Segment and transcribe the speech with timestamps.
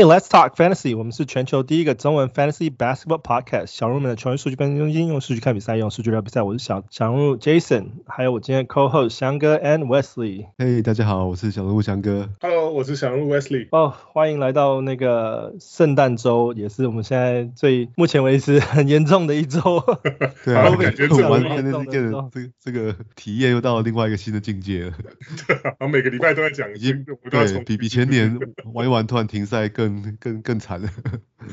[0.00, 0.96] Hey, let's talk fantasy.
[0.96, 3.66] 我们是全球第一个中文 fantasy basketball podcast。
[3.66, 6.40] 小人物们的球员数据分析中心，用数据看比赛，用数据聊比赛。
[6.40, 10.46] 我是小小人物 Jason，还有我今天 co-host 翔哥 and Wesley。
[10.56, 12.30] Hey，大家好，我是小人物翔哥。
[12.40, 13.68] Hello，我是小人物 Wesley。
[13.72, 19.60] 哦，欢迎来到那个圣诞周，也是我们现在最目前为止很严重的一周。
[20.46, 24.92] 对啊，感觉完全的这个这个这个体验又到了另外一个新的境界了。
[25.46, 28.38] 对啊，每个礼拜都在讲，已经对比比前年
[28.72, 29.89] 玩一玩突然停赛更
[30.20, 30.88] 更更惨了。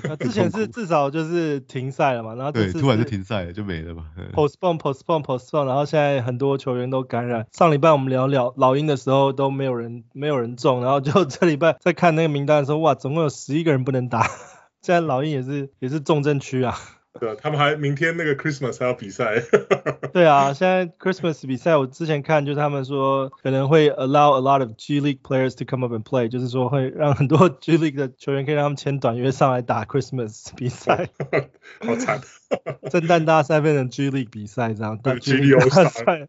[0.04, 4.06] 那 之前是至少就是停赛了嘛，然后对，突然就停赛了，就没了嘛。
[4.34, 7.46] Postpone, postpone, postpone，然后现在很多球员都感染。
[7.52, 14.28] 上礼拜我们聊聊老鹰的时候都没有人没有人中，然后就 这礼拜在看那个名单的时候，哇，总共有十一个人不能打。
[14.82, 16.78] 现在老鹰也是也是重症区啊。
[17.20, 19.42] 对，他们还明天那个 Christmas 还要比赛。
[20.14, 27.78] 对啊，现在 Christmas 比赛，我之前看就是他们说可能会 allow a lot of G League players to come up and play，就是说会让很多 G
[27.78, 31.10] League 的球员可以让他们签短约上来打 Christmas 比赛。
[31.86, 32.22] 好惨，
[32.92, 36.28] 圣诞大赛变成 G League 比赛这样，对 G League 大赛。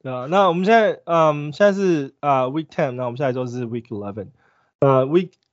[0.00, 4.28] 对啊，那我们现在嗯现在是啊、uh, Week Ten，那我们下一周是 Week Eleven，
[4.78, 5.08] 呃、uh,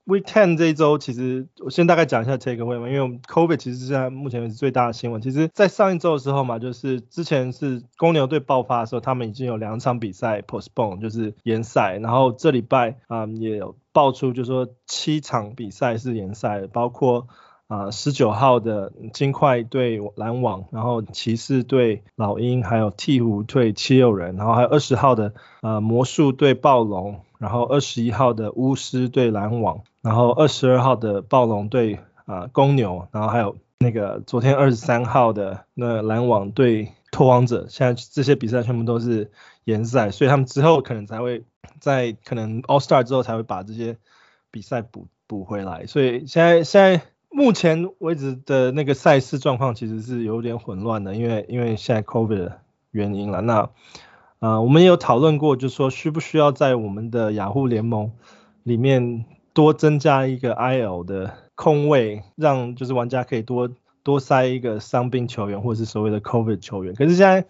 [0.05, 0.23] Week。
[0.25, 5.21] Ten 这一周，其实我先大概讲一下 takeaway 嘛，因为我们 COVID 其实是在目前为止最大的新闻。
[5.21, 11.97] 其实，在上一周的时候嘛，就是之前是公牛队爆发的时候，他们已经有两场比赛 postpone，就是延赛。
[11.99, 17.27] 然后这礼拜啊、也有爆出，就是说七场比赛是延赛，包括
[17.67, 27.21] 啊十九号的金块对篮网，然后骑士对老鹰，还有鹈鹕对七六人，然后还有二十号的呃魔术对暴龙。
[27.37, 39.31] 然后二十一号的巫师对篮网，然后二十二号的暴龙对啊公牛，然后还有那个昨天二十三号的那篮网对拓荒者，现在这些比赛全部都是
[39.63, 41.43] 延赛，所以他们之后可能才会
[41.79, 43.97] 在可能 All Star 之后才会把这些
[44.51, 52.59] 比赛补补回来，所以现在现在目前为止的那个赛事状况其实是有点混乱的，因为因为现在 COVID 的
[52.91, 53.69] 原因了，那。
[54.39, 58.11] 啊、我们也有讨论过，就是说需不需要在我们的雅虎联盟
[58.61, 63.71] 里面多增加一个 IL 的空位，让就是玩家可以多
[64.03, 66.93] 多塞一个伤病球员或者是所谓的 COVID 球员。
[66.93, 67.45] 可是现在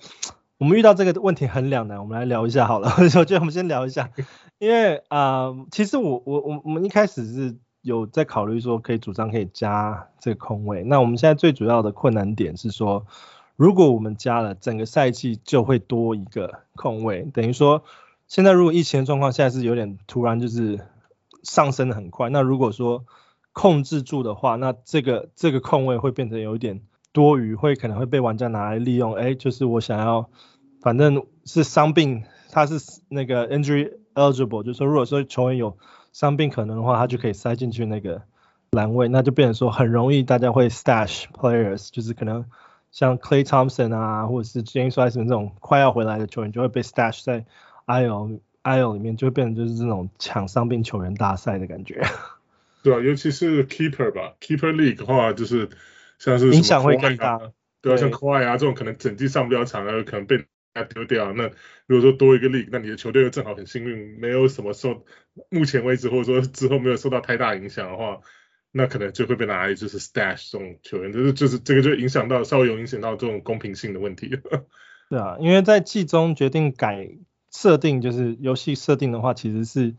[0.58, 2.90] 我们遇到这个问题很两难，我们来聊一下好了。
[3.20, 4.10] 我觉得我们先聊一下，
[4.60, 10.84] 因为啊、呃，其实我我我我们一开始是有在考虑说可以主张可以加这个空位。
[10.84, 13.06] 那我们现在最主要的困难点是说。
[13.58, 17.86] 如果我们加了，整个赛季就会多一个空位，等于说
[18.28, 20.82] 现在如果疫情的状况现在是有点突然就是
[21.46, 23.06] 上升的很快，那如果说
[23.54, 26.82] 控制住的话，那这个这个空位会变成有一点
[27.14, 30.30] 多余，会可能会被玩家拿来利用，哎，就是我想要，
[30.82, 32.76] 反正是伤病，他是
[33.08, 35.78] 那个 injury eligible，就是说如果说球员有
[36.12, 38.24] 伤病可能的话，他就可以塞进去那个
[38.72, 42.46] 栏位，那就变成说很容易大家会 stash players，就是可能。
[42.92, 47.44] 像 Klay Thompson 啊，或者是 James Wiseman 这种快要回来的球员，就会被 stash 在
[47.88, 52.04] IL IL 里面，就会变成就是这种抢伤病球员大赛的感觉。
[52.84, 55.70] 对啊，尤其是 Keeper 吧，Keeper League 的话，就是
[56.20, 57.40] 像是、啊、影响会更大。
[57.82, 61.32] 对啊，像 Kawhi 啊这种可能整季上不了场啊，可能被他丢掉。
[61.34, 61.52] 那
[61.86, 65.06] 如果说多一个 League，那你的球队又正好很幸运，没有什么受，
[65.50, 68.20] 目前为止或者说之后没有受到太大影响的话。
[68.78, 74.28] 那可能就会被拿来就是 stash 这种球员，就是就是这个就影响到稍微有影响到这种公平性的问题。
[75.10, 77.08] 对啊，因为在季中决定改
[77.56, 79.96] 设定，就是游戏设定的话，其实是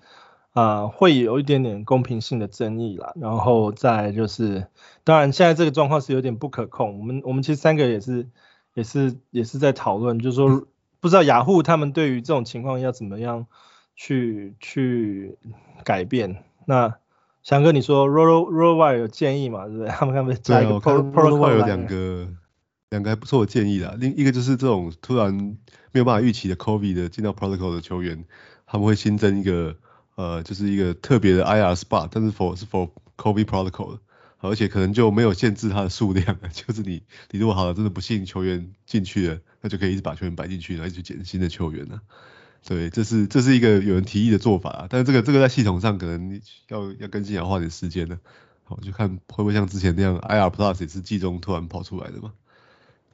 [0.53, 3.15] 啊、呃、会有一点点公平性的争议啦。
[3.17, 4.67] 然后再就是，
[5.05, 6.99] 当然现在这个状况是有点不可控。
[6.99, 8.29] 我们我们其实三个也是
[8.75, 10.67] 也是也是在讨论，就是说
[11.01, 13.47] 不知道雅虎他们对于这种情况要怎么样
[13.95, 15.39] 去去
[15.83, 16.45] 改变。
[16.67, 16.95] 那
[17.43, 19.67] 翔哥，你说 Roto RotoWire 有建议吗？
[19.67, 19.89] 对不对？
[19.89, 20.35] 他们看没？
[20.35, 22.29] 对啊，我看 RotoWire 有两个
[22.91, 23.95] 两个还不错的建议啦。
[23.99, 25.35] 另一个就是这种突然
[25.93, 28.25] 没有办法预期的 COVID 的进到 Protocol 的球员，
[28.67, 29.77] 他们会新增一个
[30.15, 34.01] 呃，就是一个特别的 IR spot，但是 for 是 for COVID Protocol 的，
[34.39, 42.01] 而且可能就没有限制它的数量， 就是你你如果好了真的不幸球员进去了，那就可以一直把球员摆进去，然后一直捡新的球员了。
[42.65, 48.19] 对，这是这是一个有人提议的做法啊，但是这个这个在系统上可能要要更新，要花点时间呢。
[48.65, 52.33] 好，就看会不会像之前那样，IR Plus 也是季中突然跑出来的嘛？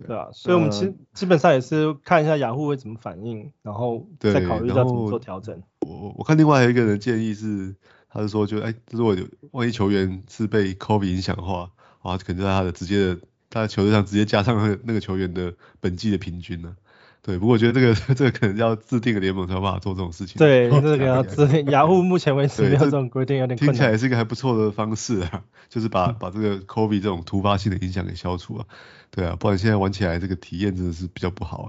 [0.07, 5.63] 对，啊，所以我们其实基本上也是看一下雅虎会怎么反应，然后再考虑要怎么做调整。
[5.81, 7.75] 我我看另外一个人的建议是，
[8.09, 11.71] 他是说就哎，如果有万一球员是被 COVID 影响的话，
[12.03, 13.19] 啊，可能在他的直接的
[13.51, 16.77] 他的球队上直接加上那个那个球员的本季的平均呢。
[17.25, 20.39] 对，不过我觉得这个 这个可能要制定个联盟才有办法做这种事情。
[20.39, 21.65] 对， 这个要制定。
[21.71, 23.57] 雅虎目前为止没有这种规定，有点。
[23.57, 28.67] 听起来是一个还不错的方式啊，就是把把这个 COVID 这种突发性的影响给消除啊。
[29.15, 31.69] 对啊，不然现在玩起来这个体验真的是比较不好啊。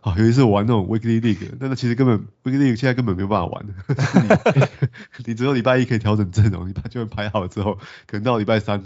[0.00, 3.66] 啊，尤其是我玩那种 Weekly League，但是其实根本 Weekly League 现在根本没有办法玩。
[5.18, 7.74] 你，你只有礼拜一可以调整阵容，你把球员排好之后，
[8.06, 8.80] 可能到礼拜三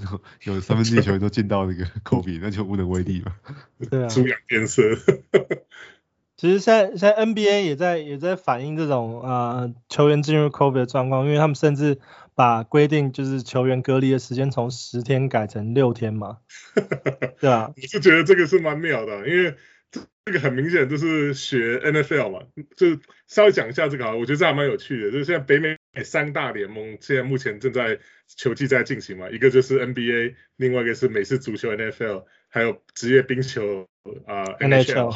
[0.45, 3.33] 有三分之一球员都进到那个 COVID，那就无能为力了。
[3.91, 4.83] 对啊，猪羊变色。
[6.39, 11.99] 其实现在现在 NBA 也在也在反映这种呃球员进入 COVID 的状况，因为他们甚至
[12.39, 16.39] 把规定就是球员隔离的时间从十天改成六天嘛。
[17.41, 19.57] 对啊，我是觉得这个是蛮妙的，因为
[20.25, 22.47] 这个很明显就是学 NFL 嘛，
[22.77, 22.97] 就
[23.27, 27.99] 稍微讲一下这个啊，我觉得这还蛮有趣的，就是现在北美三大联盟现在目前正在
[28.29, 33.89] 球季在进行嘛，一个就是 NBA，另外一个是美式足球 NFL，还有职业冰球
[34.27, 35.13] 啊、呃、NHL。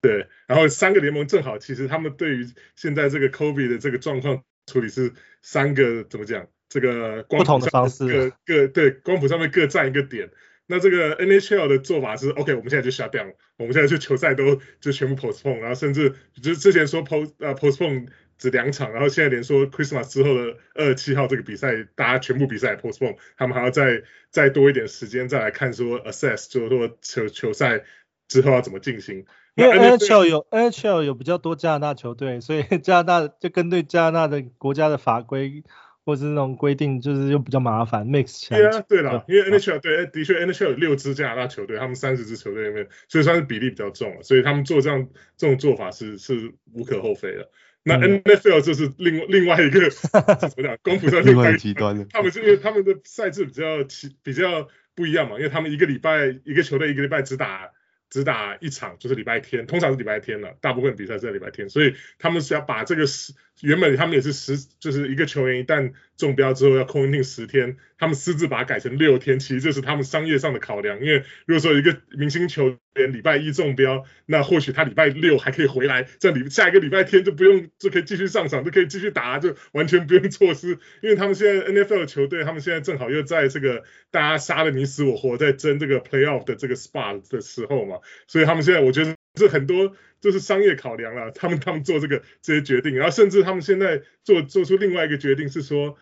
[0.00, 5.12] 对，然后三个联盟正好，其实他们对于现在这个 COVID 的这个状况处理是
[5.42, 6.46] 三个怎么讲？
[6.68, 10.30] 这个光谱上各各对光谱上面各占一个点。
[10.66, 16.10] 那这个 NHL 的做法是 OK，我们现在就 shut down，我们现在就球赛都就全部 postpone，然后甚至
[16.42, 27.84] 就是之前说 post 呃 postpone 只两场，然后现在连说 Christmas 之后的二十七号这个比赛，大家全部比赛 postpone，他们还要再再多一点时间再来看说 assess，就是说球球赛
[28.28, 29.24] 之后要怎么进行。
[29.58, 35.64] 因为 NHL 有 NHL 有比较多加拿大球队，所以 加拿大就跟对加拿大的国家的法规
[36.04, 38.60] 或是那种规定，就是又比较麻烦 mix 起来。
[38.60, 47.50] 对啊，对了，因为 NHL 对，的确 NHL 有六支加拿大球队，他们三十支球队里面，所以算是比例比较重了，所以他们做这样这种做法是是无可厚非的。
[47.82, 57.70] 那 NFL 就是另另外一个 怎么讲，功夫上另外一个极端的， 他们是因为他们的赛制比较奇比较不一样嘛，因为他们一个礼拜一个球队一个礼拜只打。
[58.10, 87.98] 只打一场就是礼拜天，通常是礼拜天了，大部分比赛是在礼拜天，所以他们是要把这个时，原本他们也是十，就是一个球员一旦中标之后要 quarantine 十天，他们私自把它改成六天，其实这是他们商业上的考量，因为如果说一个明星球员礼拜一中标，那或许他礼拜六还可以回来，这礼下一个礼拜天就不用就可以继续上场，就可以继续打，就完全不用措施，因为他们现在 NFL 球队，他们现在正好又在这个大家杀的你死我活，在争这个 playoff 的这个 spot 的时候嘛。
[88.26, 95.96] 所以他们现在，我觉得这很多就是商业考量了，他们他们做这个这些决定，然后甚至他们现在做做出另外一个决定是说，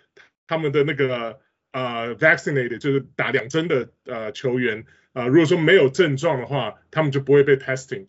[0.49, 1.39] 他们的那个
[1.71, 8.07] 呃 vaccinated 就是打两针的呃球员啊、呃，如果说没有症状的话，他们就不会被 testing，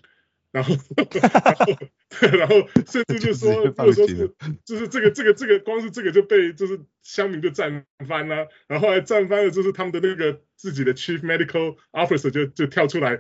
[0.52, 0.76] 然后
[1.22, 2.56] 然后然后
[2.88, 4.34] 甚至就说 如果说是
[4.66, 13.20] 就是这个这个这个光是这个就被就是乡民就站翻了，然后后来战翻了就是他们的那个自己的 chief medical officer 就就跳出来。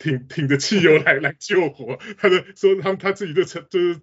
[0.00, 4.00] 挺挺着汽油来 来救火，他的说他他自己就成就是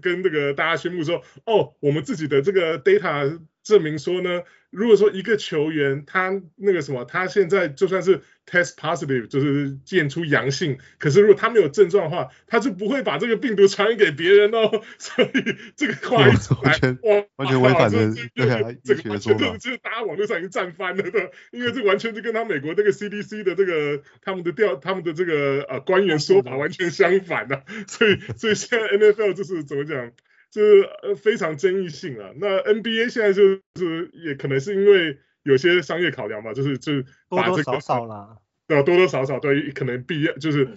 [0.00, 4.42] 跟那个大家宣布说，哦，我们自己的这个 data 证明说呢。
[4.72, 14.82] 如果说一个球员他那个什么，他现在就算是 test positive，就是验出阳性，可是如果他没有症状的话，他就不会把这个病毒传染给别人哦。
[14.96, 15.28] 所以
[15.76, 30.12] 这个话一出来，完全哇，完全违反了这个完全就是就是大家网络上已经站翻了的，因为这完全就跟他美国那个 CDC 的这个他们的调他们的这个呃官员说法完全相反的，所以所以现在 NFL 就是怎么讲？
[30.52, 33.42] 就是呃非常争议性啊，那 NBA 现在就
[33.76, 38.36] 是也可能是因为有些商业考量吧，就是就是把这个多多少少啦，
[38.68, 38.82] 对吧？
[38.82, 40.68] 多多少少对，可能必要就是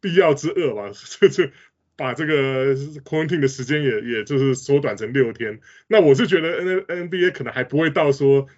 [0.00, 1.52] 必要之恶吧， 就是
[1.96, 5.60] 把这个 quarantine 的时间也也就是缩短成六天。
[5.86, 8.48] 那我是觉得 N NBA 可能还不会到说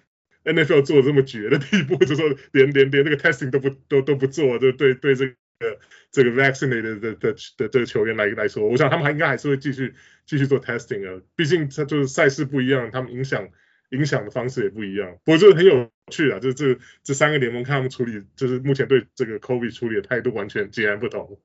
[0.43, 5.79] NFL 做的这么绝的地步， 就是说连连连那个 testing 都不都都不做，就对对这个。
[6.13, 9.95] 这个 vaccinated 的的的的这个球员来来说，我想他们还应该还是会继续
[10.27, 13.49] 继续做 testing 啊，毕竟他就是赛事不一样，他们影响
[13.89, 15.17] 影响的方式也不一样。
[15.25, 21.39] 不过这个很有趣啊，就是这这三个联盟看他们处理，就是目前对这个 COVID 处理的态度完全截然不同。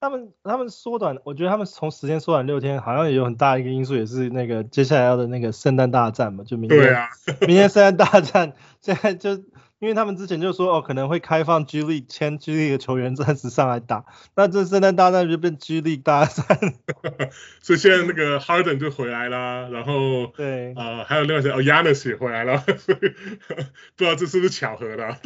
[0.00, 7.06] 他们他们缩短，我觉得他们从时间缩短六天，好像也有很大一个因素，也是那个接下来要的那个圣诞大战嘛，就明天，对啊，
[7.46, 9.40] 明天圣诞大战现在就。
[9.84, 16.58] 因为他们之前就说哦，可能会开放 G League 签 G League 的球员暂时上来打，那这圣诞大战就变 G League 大战。
[17.60, 25.18] 所以现在那个 Harden 就回来啦，然后对啊、呃，还有另外谁哦，Giannis 也回来了， 所以不知道这是不是巧合的。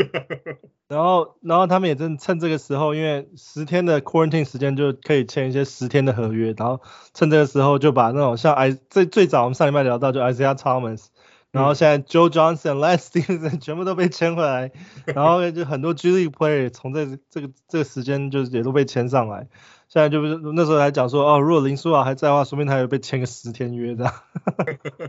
[0.89, 6.81] 然后，然后他们也正趁这个时候，因为十天的 quarantine 时间就可以签一些十天的合约，然后
[7.15, 11.05] 趁这个时候就把那种像 I 最最早我们上礼拜聊到就 Isaiah Thomas。
[11.51, 14.71] 然后现在 Joe Johnson、Lance Stephenson 全部都被签回来，
[15.07, 19.49] 然后 就很多 G League player 从这这个这个时间就是也都被签上来，
[19.89, 24.15] 现在就是那时候还讲说，哦，如果林书豪还在的话，说不定他有被签个十天约这样。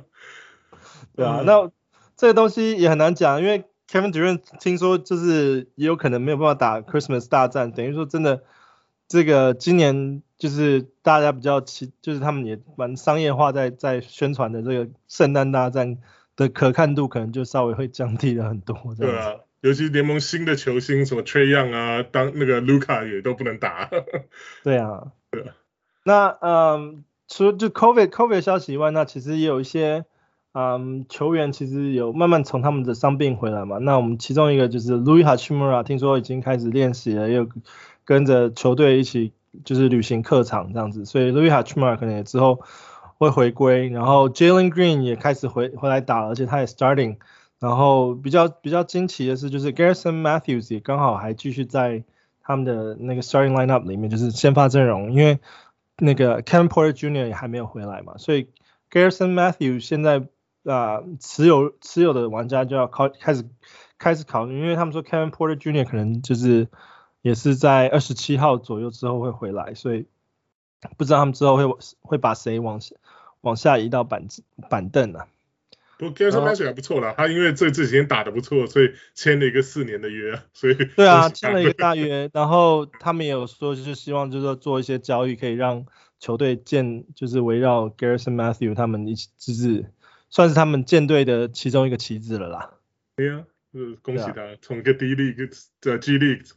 [1.16, 1.70] 对啊，那
[2.16, 8.44] 这个东西也很难讲，因为 Kevin Durant 听说就是也有可能没有办法打 Christmas 大战，等于说真的，
[9.08, 15.98] 这个今年就是大家比较期，就是他们也蛮商业化在在宣传的这个圣诞大战
[16.40, 18.76] 的可看度，可能就稍微会降低了很多。
[18.98, 23.90] 对啊，尤其联盟新的球星什么 Trae Young 啊，当那个 Luka 也都不能打。
[24.64, 25.44] 对啊，对。
[26.04, 30.06] 那嗯，除了就 COVID COVID 消息以外，那其实也有一些。
[30.52, 33.78] 嗯，球员其实有慢慢从他们的伤病回来嘛。
[33.78, 37.48] 那我们其中一个就是 Louis Hachimura，听说已经开始练习了，又
[38.04, 39.32] 跟着球队一起
[39.64, 42.62] 就是旅行客场这样子，所以 Louis Hachimura 可能也之后
[43.20, 43.90] 会回归。
[43.90, 47.18] 然后 Jalen Green 也开始回回来打，而且他也 starting。
[47.60, 52.04] 然后比较比较惊奇的是，就是 Garrison Matthews 也刚好还继续在
[52.42, 55.40] 他们的那个 starting lineup 里面，就是先发阵容，因为
[55.98, 57.28] 那个 Kevin Porter Jr.
[57.28, 58.48] 也还没有回来嘛，所以
[58.90, 60.26] Garrison Matthews 现在。
[60.66, 63.46] 啊、持有持有的玩家就要考开始
[63.98, 65.86] 开始考虑，因为他们说 Kevin Porter Jr.
[65.86, 66.68] 可能就是
[67.22, 70.06] 也是在二十七号左右之后会回来，所以
[70.98, 71.66] 不知道他们之后会
[72.02, 72.82] 会把谁往
[73.42, 74.28] 往下移到板
[74.70, 75.28] 板凳啊。
[75.98, 85.86] 不过 Garrison Matthews 还不错啦，他因为这这几天打得不错，所以签了一个四年的约，所以 对啊，签了一个大约，然后他们也有说就是希望就是说做一些交易，可以让
[86.20, 89.92] 球队建就是围绕 Garrison Matthews 他们一起支持。
[90.32, 92.76] 算是他们舰队的其中一个旗帜了啦。
[93.16, 93.44] 对呀、啊，
[93.74, 96.48] 就是恭喜他，从、啊、一个 D League 的 G League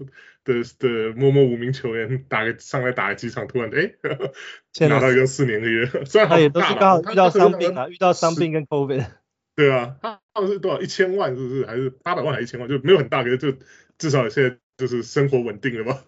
[0.44, 3.94] 的的默默无名球员，打个上来打个几场，突然哎，
[4.88, 9.04] 拿到一个四年的约， 虽然好也都是刚好遇到伤病啊，遇到伤病跟 COVID。
[9.54, 11.66] 对啊，他他是多少一千万是不是？
[11.66, 12.68] 还是八百万还是一千万？
[12.68, 13.58] 就没有很大可是，就
[13.99, 16.02] 至少现在就是生活稳定了吧。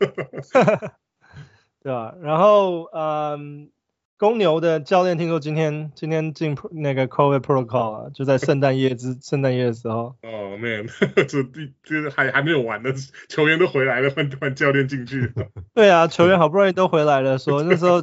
[1.83, 3.71] 对啊，然后嗯。
[4.17, 10.17] 公牛的教练听说今天今天进那个 COVID protocol 啊，就在圣诞夜之 圣诞夜的时候。
[10.23, 10.87] 哦、oh,，man，
[11.29, 12.91] 这第这还还没有完呢，
[13.29, 15.33] 球员都回来了，换换教练进去。
[15.75, 18.03] 对啊，球员好不容易都回来了，说那时候。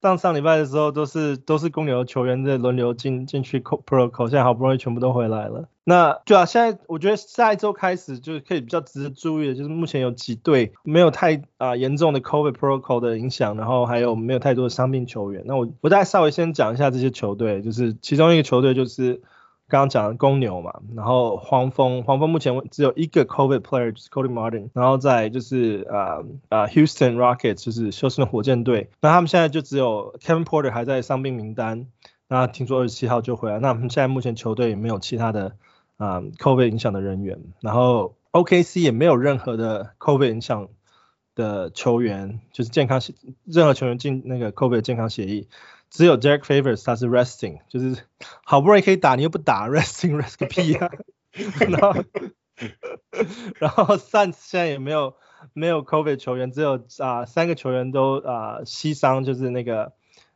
[0.00, 5.68] 上上礼拜的时候都是都是公牛球员在轮流进进去 protocol，现在好不容易全部都回来了。
[5.84, 15.42] 那对啊，现在我觉得下一周开始就是可以比较值得注意的，就是目前有几队没有太啊严重的 COVID protocol 的影响，然后还有没有太多的伤病球员。
[15.46, 19.22] 那我我再稍微先讲一下这些球队，就是其中一个球队就是。
[19.68, 31.86] 刚刚讲的公牛嘛，然后黄蜂，黄蜂目前只有一个 COVID player，就是 Cody Martin，然后再就是呃呃 Houston Rockets，就是休斯顿火箭队，那他们现在就只有 Kevin Porter 还在伤病名单，
[32.28, 35.56] 那听说二十七号就回来，那我们现在目前球队也没有其他的
[35.98, 40.68] 啊、呃、COVID 影响的人员，然后 OKC 也没有任何的 COVID 影响
[41.34, 43.12] 的球员，就是健康协
[43.44, 45.46] 任何球员进那个 COVID 健康协议。
[45.90, 48.04] 只有 Derek Favors 他是 resting，就是
[48.44, 50.90] 好不容易可以打，你又不打，resting rest 个屁啊！
[51.60, 51.94] 然后
[53.58, 55.14] 然后 Suns 现在也没有
[55.54, 59.92] 没有 COVID 球员，只有啊、呃、三个球员都啊膝伤，就是那个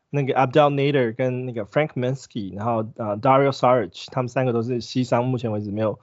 [0.09, 5.99] 那个 Abdel Nader 跟那个 Frank Kaminsky，然后啊、呃、Dario Saric 他们三个都是膝伤，目前为止没有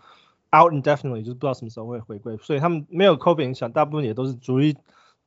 [0.56, 4.78] out indefinitely，就是不知道什么时候会回归，所以他们没有 COVID 影响，大部分也都是主力，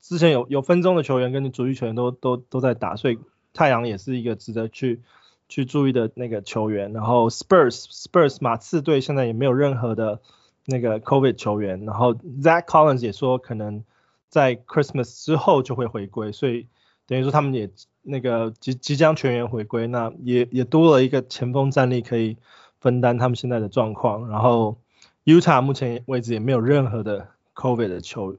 [0.01, 3.19] 之前有有分钟的球员跟主力球员都都都在打，所以。
[3.55, 5.01] 太阳也是一个值得去
[5.49, 10.21] 去注意的那个球员，然后 Spurs Spurs 马刺队现在也没有任何的
[10.65, 13.85] 那个 COVID 球员，然后 Zach Collins 也说可能
[14.29, 16.67] 在 Christmas 之后就会回归，所以
[17.07, 22.39] 等于说他们也那个即即将全员回归，那也也多了一个前锋战力可以
[22.81, 24.79] 分担他们现在的状况，然后
[25.25, 28.37] Utah 目前为止也没有任何的 COVID 的球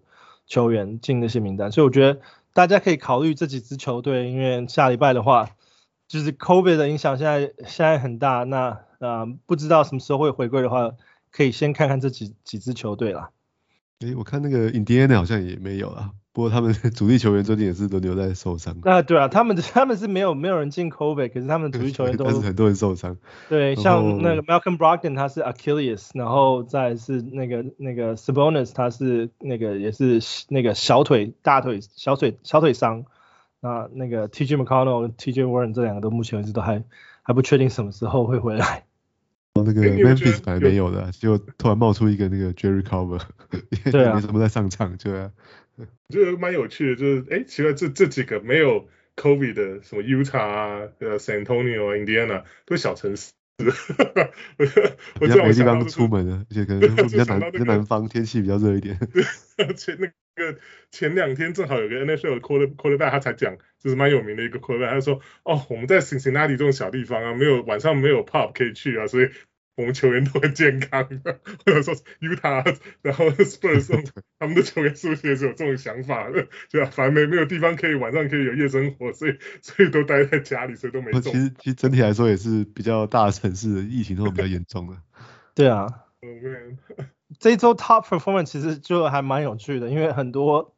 [0.48, 2.20] 球员进那些名单，所以我觉得。
[2.54, 5.50] 大家可以考虑这几支球队，因为下礼拜的话，
[6.08, 10.92] 就是 COVID 的影响现在现在很大，那啊、呃、不知道什么时候会回归的话，
[11.32, 13.32] 可以先看看这几几支球队啦。
[14.02, 16.12] 诶，我看那个 Indiana 好像也没有啊。
[16.34, 18.75] 不过他们 主力球员最近也是都留在受伤。
[18.82, 23.16] 啊，对啊，他们 他们是没有没有人进 COVID，可是他们主力球员都但是很多人受伤。
[23.50, 33.06] 对，像那个 Malcolm Brogdon 他是 Achilles，然后再是那个那个 Sabonis 他是那个也是那个小腿大腿小腿小腿伤。
[33.62, 36.84] 那那个 TJ McConnell、TJ Warren 这两个都目前为止都还
[37.22, 38.84] 还不确定什么时候会回来。
[39.54, 43.22] 哦，那个 Memphis 本来没有的，结果突然冒出一个那个 Jerry Culver，
[43.90, 45.30] 对啊， 没什么在上场，就啊。
[45.77, 53.32] 我觉得蛮有趣的，就是哎，奇怪，这这几个没有 COVID 的，什么 Utah 啊、呃 San Antonio 啊、Indiana 都是小城市，
[55.20, 58.98] 比较没地方出门了，而且可能 比较南，比较南方，天气比较热一点。
[59.58, 60.60] 而且那那个
[60.92, 69.30] 前两天正好有个 NFL 的 quarter quarterback 他才讲，就是蛮有名的一个 quarterback，他说哦，我们在 Cincinnati 这种小地方啊，没有晚上没有 pub 可以去啊，所以。
[69.75, 71.03] 我们球员都很健康，
[71.65, 74.06] 或者说 Utah，然后 Spurs
[74.38, 76.48] 他们的球员是不是也是有这种想法的？
[76.70, 81.22] 对啊反正没没有地方可以晚上可以有夜生活，所以 所以都待在家里，所以都没中。
[81.24, 84.98] 其实其实整体来说也是比较大城市的疫情都比较严重的。
[85.56, 85.88] 对啊，
[87.39, 90.75] 这一周 Top Performance 其实就还蛮有趣的，因为很多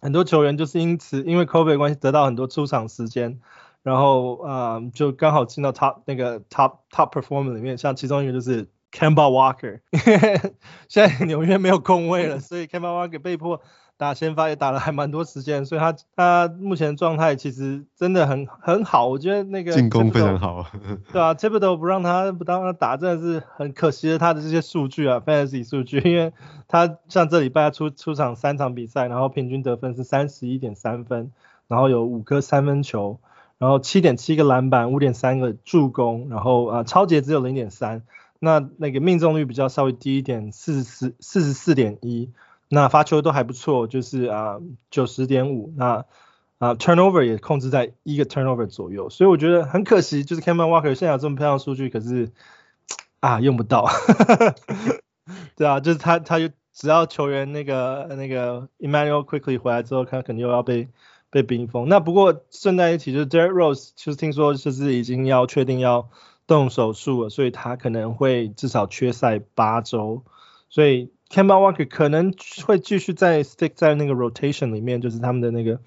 [0.00, 3.40] 很多球员就是因此因为 COVID 关系得到很多出场时间。
[3.82, 9.80] 然后啊、呃，就刚好进到 top 那个 top top performer 里面，像其中一个就是 Kemba Walker，
[10.88, 13.60] 现在纽约没有空位了，所以 Kemba Walker 被迫
[13.96, 20.66] 打先发，也打了还蛮多时间，所以他他目前状态其实真的很很好，我觉得那个进攻非常好，
[21.12, 26.32] 对啊，Thibodeau 不让他不让他打，真的是很可惜的，他的这些数据啊，fantasy 数据， 因为
[26.66, 31.30] 他像这礼拜出出场三场比赛，然后平均得分是三十一点三分，
[31.68, 33.18] 然后有五颗三分球。
[33.60, 38.02] 然后七点七个篮板，五点三个助攻，然后啊抄截只有零点三，
[38.38, 42.30] 那那个命中率比较稍微低一点，四十四四十四点一，
[42.70, 44.56] 那发球都还不错，就是啊
[44.90, 46.06] 九十点五，那
[46.58, 52.30] 啊 turnover 也控制在一个 turnover 左右，所以我觉得很可惜，就是 Kemba Walker 现在有这么漂亮数据，可是
[53.20, 53.86] 啊用不到，
[55.54, 60.88] 对啊，就是他他就只要球员那个那个 Immanuel quickly 回来之后，他肯定又要被。
[61.30, 61.88] 被冰封。
[61.88, 66.10] 那不过顺带一提，就是 Derrick Rose 就是听说就是已经要确定要
[66.46, 70.24] 动手术了，所以他可能会至少缺赛八周。
[70.68, 72.34] 所以 Kemba Walker 可能
[72.64, 75.80] 会继续在 stick 在那个 rotation 里面，就是他们的那个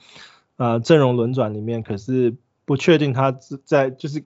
[0.56, 1.84] 呃阵容轮转里面。
[1.84, 2.36] 可是
[2.66, 4.24] 不确定他在就是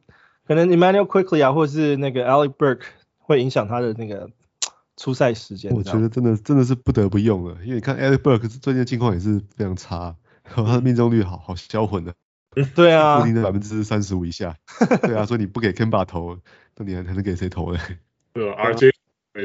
[0.47, 2.86] 可能 Immanuel Quickly 啊，或是那个 Alec Burks
[3.17, 4.30] 会影响他的那个
[4.95, 5.71] 出赛时间。
[5.73, 10.15] 我觉得真的真的是不得不用了，因为你看 Alec Burks 最近的近况也是非常差。
[10.55, 12.13] 他的命中率好好销魂的，
[12.75, 14.55] 对啊，固定在百分之三十五以下，
[15.03, 16.39] 对啊，所以你不给 Kemba 投，
[16.75, 17.79] 那你还还能给谁投呢？
[18.33, 18.91] 对啊，RJ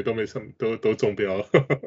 [0.03, 1.41] 都没上，都都中标。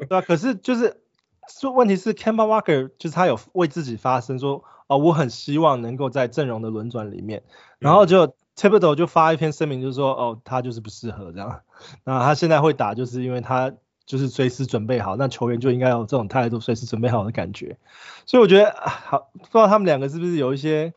[0.07, 1.01] 对啊，可是就是
[1.49, 7.43] 说问题是 Kemba Walker 就是他有为自己发声说，哦，我很希望能够在阵容的轮转里面，
[7.79, 11.61] 然后就 Thibodeau 就发一篇声明，就是说，哦，他就是不适合这样，
[12.05, 13.73] 那他现在会打，就是因为他。
[14.07, 17.77] 就是随时准备好，那球员就应该有这种态度，随时准备好的感觉。
[18.25, 20.93] 所以我觉得好，不知道他们两个是不是有一些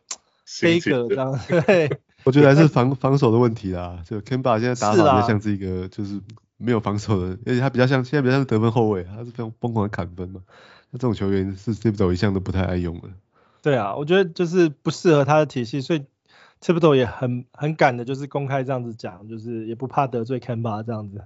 [0.61, 1.39] 悲歌这样？
[1.47, 3.99] 对， 我觉得还是防防守的问题啦。
[4.05, 6.19] 就 Kemba 现在打法比较像是一个就是
[6.57, 10.41] 没有防守的，而且他比较像现在比较像得分后卫，他是非常疯狂的砍分嘛。
[10.89, 13.09] 那这种球员是 Thibodeau 一向都不太爱用的。
[13.61, 16.05] 对啊，我觉得就是不适合他的体系，所以
[16.61, 21.21] Thibodeau 也很很敢的，就是公开这样子讲，就是也不怕得罪 Kemba 这样子。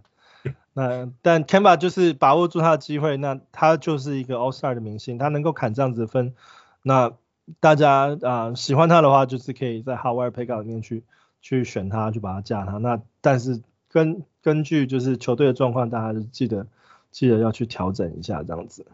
[0.73, 6.33] 那但 Kemba 就是把握住他的机会，那他就是一个 All Star 的明星，他能够砍这样子的分，
[6.81, 7.13] 那
[7.59, 11.03] 大家啊、呃、喜欢他的话，就是可以在 Howard Pickup 里面去
[11.41, 12.77] 去选他，去把他加他。
[12.77, 16.67] 那但是根根据就是球队的状况，大家就记得
[17.11, 18.85] 记得要去调整一下这样子。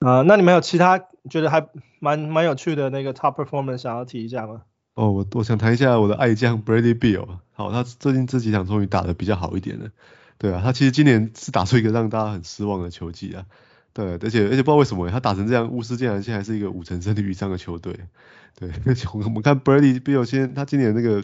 [0.00, 0.98] 啊、呃，那你们有其他
[1.30, 1.66] 觉得还
[2.00, 4.62] 蛮蛮有趣的那个 Top Performance 想要提一下吗？
[4.94, 9.90] 哦，我我想谈一下我的爱将 Bradley Beal，好，他最近这几场终于打得比较好一点了。
[10.38, 13.46] 对啊，他其实今年是打出一个让大家很失望的球季啊。
[13.92, 17.96] 对，而且而且不知道为什么他打成这样，巫师竟然现在是一个五成胜率以上的球队。
[18.58, 18.70] 对，
[19.14, 21.22] 我们看 Bradley Beal 先，他今年那个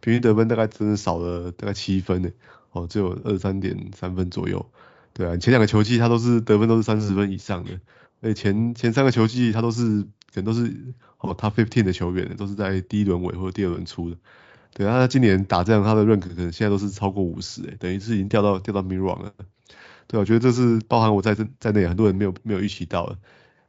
[0.00, 2.30] 平均得分大概真的少了大概七分呢，
[2.70, 4.64] 哦，只有二三点三分左右。
[5.12, 7.80] 对啊，前两个球季他都是得分都是三十分以上的，
[8.20, 14.16] 而且前前三个球季他都是可能都是哦 Top fifteen 的球员，都是在第一轮尾或者第二轮出的。
[14.74, 19.32] 对啊，他今年打这样，他的 rank 可能现在都是超过五十，诶，等于是已经掉到掉到 mid round 了。
[20.06, 23.18] 对，我觉得这是包含我在这在内，很多人没有没有预期到的。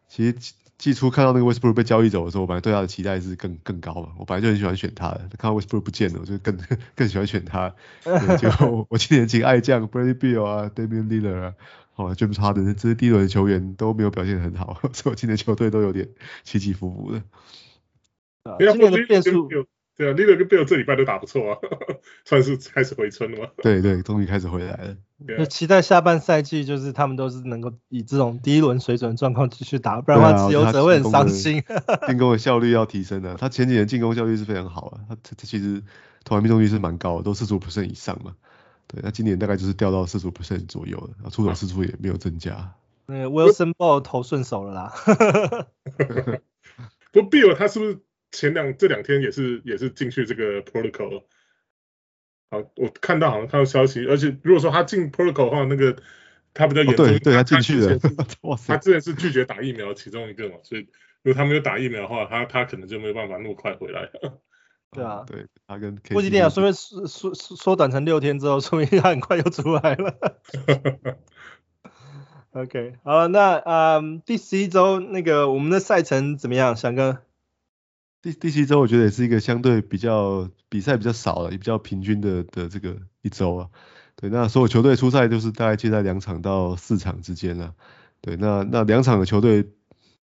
[0.08, 0.36] 其实
[0.78, 5.30] 季初看到那个 Westbrook 被交易走的时候，我本来对他的期待是更更高嘛，我本来就很喜欢选他的。
[5.38, 6.58] 看到 Westbrook 不见了，我就更
[6.96, 7.74] 更喜欢选他。
[8.38, 11.54] 结果 我今年请爱将 Bradley Beal 啊，Damian Lillard 啊，
[11.96, 16.10] 哦，James Harden 这些第一轮的球员都没有表现很好， 所以我今年球队都有点
[16.44, 17.24] 起起伏伏的。
[18.44, 19.50] 啊，今年的变数。
[19.96, 21.60] 对啊，Lillard 跟 Bill 这礼拜都打不错啊，
[22.26, 23.50] 算是开始回春了嘛。
[23.58, 24.98] 对对，终于开始回来了。
[25.38, 31.64] 就期待下半赛季，就是他们都是能够以这种第一轮水准状况继续打，不然的话自由者会很伤心。
[32.08, 35.84] 进攻的效率要提升的，他前几年进攻效率是非常好啊，他他其实
[36.24, 38.34] 投篮命中率是蛮高的，都四十五 percent 以上嘛。
[38.88, 42.74] 对，那今年大概就是掉到四十五 percent 左右了，然后出手次数也没有增加。
[43.06, 44.94] 那个 Wilson Ball 投顺手了啦。
[47.14, 48.00] 不 Bill 他是不是？
[48.34, 51.24] 前两这两天也是也是进去这个 protocol，
[52.50, 55.96] 好，我看到好像看到消息，而且如果说他进 protocol 的话，那个
[56.54, 57.98] 他比较严重，哦、对对，他进去了，
[58.42, 60.82] 哇塞，他之前是拒绝打疫苗其中一个嘛，所以
[61.22, 64.10] 如果他没有打疫苗的话，他他可能就没有办法那么快回来。
[64.92, 70.16] 对啊，对，他跟不一定啊，说不定缩缩缩短成六天之后，说明他很快就出来了。
[72.52, 77.24] OK，好了，那嗯，第十一周那个我们的赛程怎么样，翔哥？
[78.24, 83.70] 第第七周我觉得也是一个相对比较比赛比较少了，也比较平均的的这个一周啊。
[84.16, 87.74] 对，那所有球队出赛就是大概介在两场到四场之间啊。
[88.22, 89.74] 对，那那两场的球队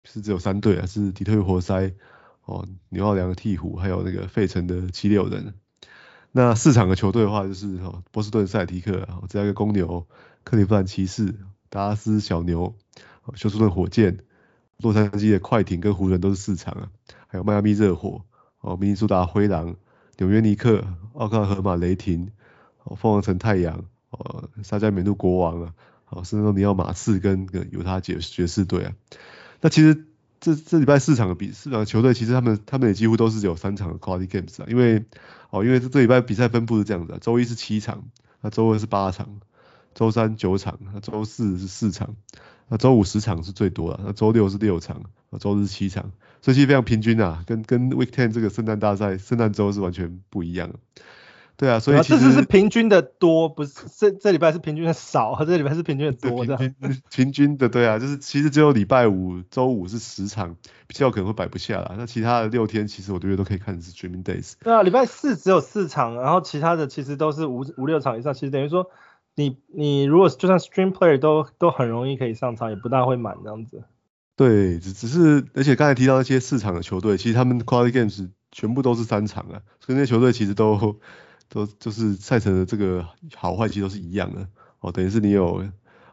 [0.04, 1.92] 是只有三队啊，是底特律活塞、
[2.44, 5.54] 哦纽奥良的鵜鹕，还有那个费城的七六人。
[6.30, 7.80] 那四场的球队的话就是
[8.12, 10.06] 波士顿塞提克，哦这样一个公牛、
[10.44, 11.34] 克利夫兰骑士、
[11.68, 12.76] 达拉斯小牛、
[13.34, 14.18] 休斯顿火箭、
[14.76, 16.88] 洛杉矶的快艇跟湖人都是四场啊。
[17.28, 18.22] 还有迈阿密热火、
[18.60, 19.76] 哦明尼苏达灰狼、
[20.16, 22.30] 纽约尼克、奥克拉荷马雷霆、
[22.82, 25.74] 哦凤凰城太阳、哦沙加缅度国王啊，
[26.08, 28.92] 哦圣安东尼奥马刺跟个犹他爵爵士队啊。
[29.60, 30.06] 那其实
[30.40, 35.04] 这这礼拜四场的比四场的球队，其实他们他们也几乎都是有三场的 quality games 啊，因为
[35.50, 38.04] 哦因为这这礼拜比赛分布是这样子啊，周一是七场，
[38.40, 39.40] 那周二是八场，
[39.98, 42.14] 周三九场，那周四是四场，
[42.68, 46.12] 那周五十场是最多的，那周六是六场，那周日七场。
[46.40, 50.78] 所以其实非常平均啊，跟跟 Week Ten 这个圣诞大赛、圣诞周是完全不一样的。
[51.56, 56.56] 对啊，所以其实这次是平均的多，不是这这礼拜是平均的少，这礼拜是平均的多的。
[56.56, 60.54] 平均平均的对啊，就是其实只有礼拜五、周五是十场，
[60.86, 61.96] 比较可能会摆不下啦。
[61.98, 64.52] 那其他的六天其实我觉得都可以看是 Streaming Days。
[64.62, 68.88] 对啊，礼拜四只有四场，然后其他的其实都是五五六场以上，其实等于说
[69.38, 73.84] 你你如果就算 Stream Player 都都很容易可以上场，也不大会满这样子。
[74.34, 80.98] 对，只只是，而且刚才提到那些四场的球队，其实他们 Quality Games 全部都是三场啊，所以那些球队其实都
[81.48, 84.48] 都就是赛程的这个好坏其实都是一样的
[84.80, 85.64] 哦，等于是你有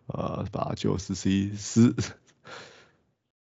[0.06, 1.96] 呃八九十十一十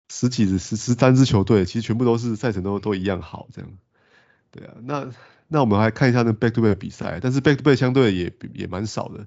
[0.10, 3.72] 十几十十三支球队，其实全部都是赛程都都一样好这样。
[4.52, 5.10] 对啊，那
[5.48, 9.26] 那我们来看一下那 Back to Back 比赛，但是 Back to Back 相对也也蛮少的。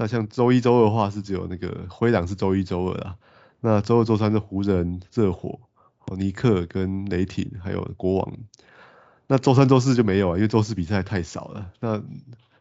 [0.00, 3.16] 那像周一周二的话是只有那个灰狼是周一周二啊。
[3.60, 5.58] 那周二、周三是湖人、热火、
[6.16, 8.38] 尼克跟雷霆，还有国王。
[9.26, 11.72] 那周三、周四就没有啊，因为周四比赛太少了。
[11.80, 12.00] 那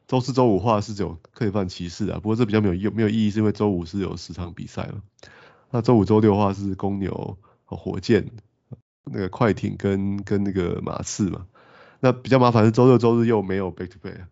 [0.07, 5.03] 周四、周五的话是只有克利夫兰骑士啊，不过这比较没有意没有意义，是因为周五是有十场比赛了。
[5.69, 8.31] 那周五、周六的话是公牛、火箭、
[9.03, 11.45] 那个快艇跟跟那个马刺嘛。
[11.99, 14.25] 那比较麻烦是周六、周日又没有 back to back，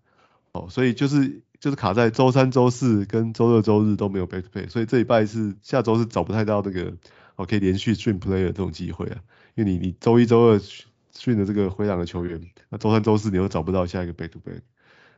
[0.54, 1.44] 哦，所以就是。
[1.66, 6.94] 就是卡在周三、周四跟周六、周日都没有 back to back，所以这一拜是下周是找不太到那个
[7.38, 9.18] 哦可以连续 stream player 这种机会啊，
[9.56, 14.60] 因为你你周一、周二 stream 的这个灰狼的球员，那周三、周四你又找不到下一个 back to back，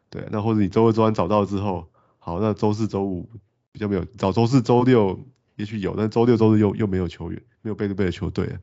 [0.09, 3.29] 对，那或者你周二、周三找到之后，好，那周四、周五
[3.73, 5.19] 比较没有，找周四、周六
[5.57, 8.57] 也许有，但周六、周日又又没有球员，没有 back to back 的球队啊，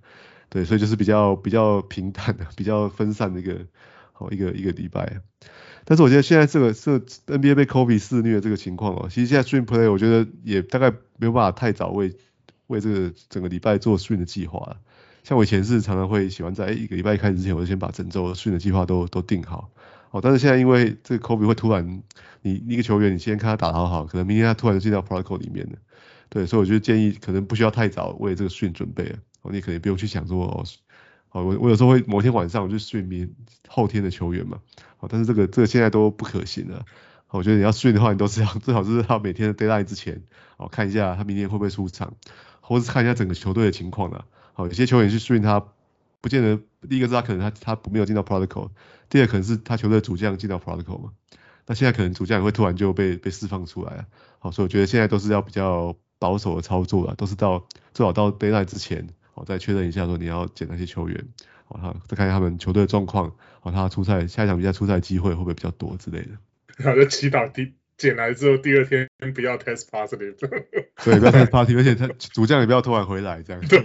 [0.48, 3.58] 对，所以就是比较比较平淡的、比较分散的一个
[4.14, 5.20] 好一个一个礼拜。
[5.84, 12.16] 但是我觉得现在这个这个 NBA 被 COVID 肆虐这个情况哦，其实现在 Stream Play 我觉得也大概没有办法太早为
[12.68, 14.76] 为这个整个礼拜做 Stream 的计划。
[15.22, 19.70] 像我以前是常常会喜欢在一个礼拜开始之前，我就先把整周 Stream 的计划都都定好。
[20.10, 22.02] 哦，但是现在因为这个 COVID 会突然，
[22.42, 25.72] 你一个球员你先看他打得好好，可能明天他突然就进到 Protocol 里面了。
[26.28, 29.16] 对，所以我就建议可能不需要太早为这个 Stream 准备了。
[29.42, 30.64] 哦，你可能不用去想说哦。
[31.30, 33.28] 哦，我我有时候会某天晚上我就睡眠
[33.66, 34.60] 后天的球员嘛，
[35.10, 36.84] 但是这个这个现在都不可行了。
[37.30, 40.22] 我觉得你要训的话，你都是要 最好是他每天的 deadline 之前，
[40.56, 42.14] 哦，看一下他明天会不会出场，
[42.60, 44.24] 或是看一下整个球队的情况了。
[44.52, 45.66] 好，有些球员去训他，
[46.20, 48.70] 不见得第一个是他可能他他没有进到 protocol，
[49.08, 51.10] 第二个可能是他球队主将进到 protocol 嘛。
[51.66, 54.04] 那现在可能主将也会突然就被被释放出来了。
[54.38, 59.08] 好，所以我觉得现在都是要比较保守的操作了，都是到最好到 deadline 之前。
[59.32, 61.26] 好，再确认一下说你要捡那些球员，
[61.64, 66.28] 好，他再看一下他们球队的状况，好，他出赛下一场比赛出赛机会会不会比较多之类的。
[66.76, 70.34] 然后就，祈祷第捡来之后第二天不要 test positive。
[71.04, 73.62] 对，不要 test positive，而且他主将也不要突然回来这样。
[73.68, 73.80] 对，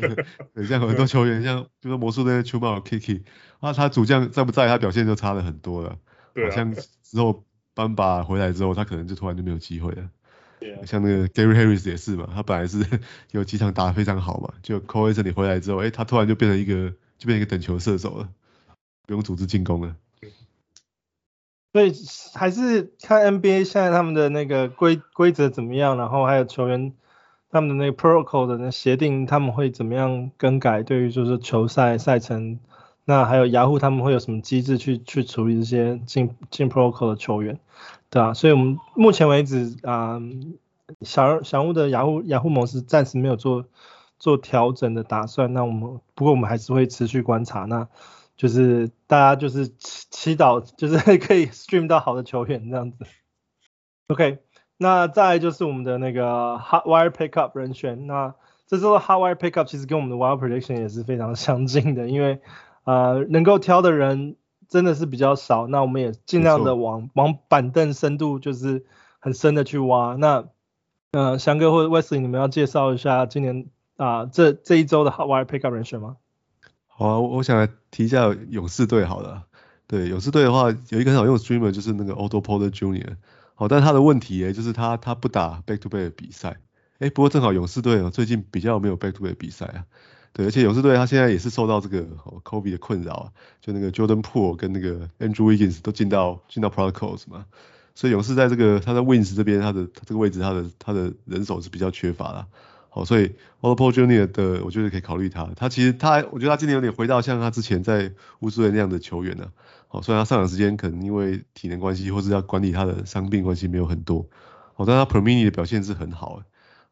[0.54, 3.22] 对，像很多球员像比如说魔术那些 Chuma Okeke，
[3.60, 5.98] 啊，他主将在不在，他表现就差了很多了。
[6.34, 6.50] 对、啊。
[6.50, 10.10] 好像之后班巴回来之后，他可能就突然就没有机会了。
[10.60, 10.86] Yeah.
[10.86, 12.86] 像那个 Gary Harris 也是嘛，他本来是
[13.32, 18.30] 有几场打得非常好嘛，就 Cole Anthony 回来之后，哎、欸，他突然就变成一个就变成一个等球射手了，
[19.06, 19.96] 不用组织进攻了。
[21.72, 21.94] 所以
[22.34, 26.94] 还是看 NBA 现在他们的那个规规则怎么样，然后还有球员
[27.52, 32.60] 他们的那个 Protocol 的那协定他们会怎么样更改，对于就是球赛赛程，
[33.06, 37.60] 那还有雅虎他们会有什么机制去去处理这些进进 Protocol 的球员？
[38.10, 40.22] 对啊，所以我们目前为止啊、呃，
[41.02, 43.66] 小小屋的雅虎雅虎模式暂时没有做
[44.20, 45.52] 做调整的打算。
[45.54, 47.62] 那我们不过我们还是会持续观察。
[47.62, 47.88] 那
[48.38, 52.98] 就是大家就是祈祈祷，就是 可以 stream 到好的球员这样子。
[54.08, 54.40] OK，
[54.78, 58.08] 那再来就是我们的那个 hot wire pickup 人选。
[58.08, 58.34] 那
[58.66, 62.40] 这时候 hot wire pickup 其实跟我们的 wild prediction 也是非常相近的，因为
[62.86, 64.36] 呃能够挑的人
[64.68, 65.68] 真的是比较少。
[65.68, 68.86] 那我们也尽量的往往板凳深度就是
[69.20, 70.16] 很深的去挖。
[70.16, 70.46] 那
[71.12, 73.66] 呃翔哥或者 Wesley，你们要介绍一下今年
[74.00, 76.16] 啊、呃、这这一周的 hot wire pickup 人选吗？
[76.88, 79.44] 好啊，我想来提一下勇士队好了。
[79.88, 83.18] 对，勇士队的话有一个很好用的 streamer 就是那个 Otto Porter Jr.
[83.56, 86.58] 好，但他的问题诶就是他他不打 back to back 的比赛。
[87.00, 89.86] 诶不过正好勇士队最近比较没有 back to back 的比赛啊。
[90.32, 92.06] 对，而且勇士队他现在也是受到这个
[92.46, 97.46] COVID 的困扰啊，就那个 Jordan Poole 跟那个 Andrew Wiggins 都进到进到 protocols 嘛，
[97.96, 102.48] 所以勇士在这个他在 Wins 这边他的他这个位置他的他的人手是比较缺乏的。
[102.90, 104.32] 好，所以 Otto Porter Jr.
[104.32, 105.48] 的，我觉得可以考虑他。
[105.56, 109.52] 他其实他，我觉得他今年有点回到像他之前在巫师队那样的球员了。
[109.88, 114.28] 好，虽然他上场时间可能因为体能关系，或是要管理他的伤病关系没有很多。
[114.74, 116.42] 好，但他 Per Minute 的表现是很好。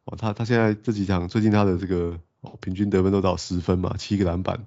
[0.04, 2.18] 哦，他他现在这几场最近他的这个
[2.60, 4.64] 平均得分都到十分嘛，七个篮板，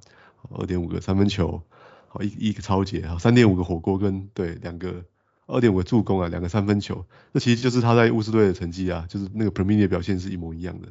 [0.50, 1.64] 二点五个三分球，
[2.10, 5.06] 好一一个抄截，好三点五个火锅跟对两个
[5.48, 7.06] 二点五个助攻啊，两个三分球。
[7.34, 10.90] 这其实就是他在巫师队的成绩啊，就是那个 Premier 表现是一模一样的。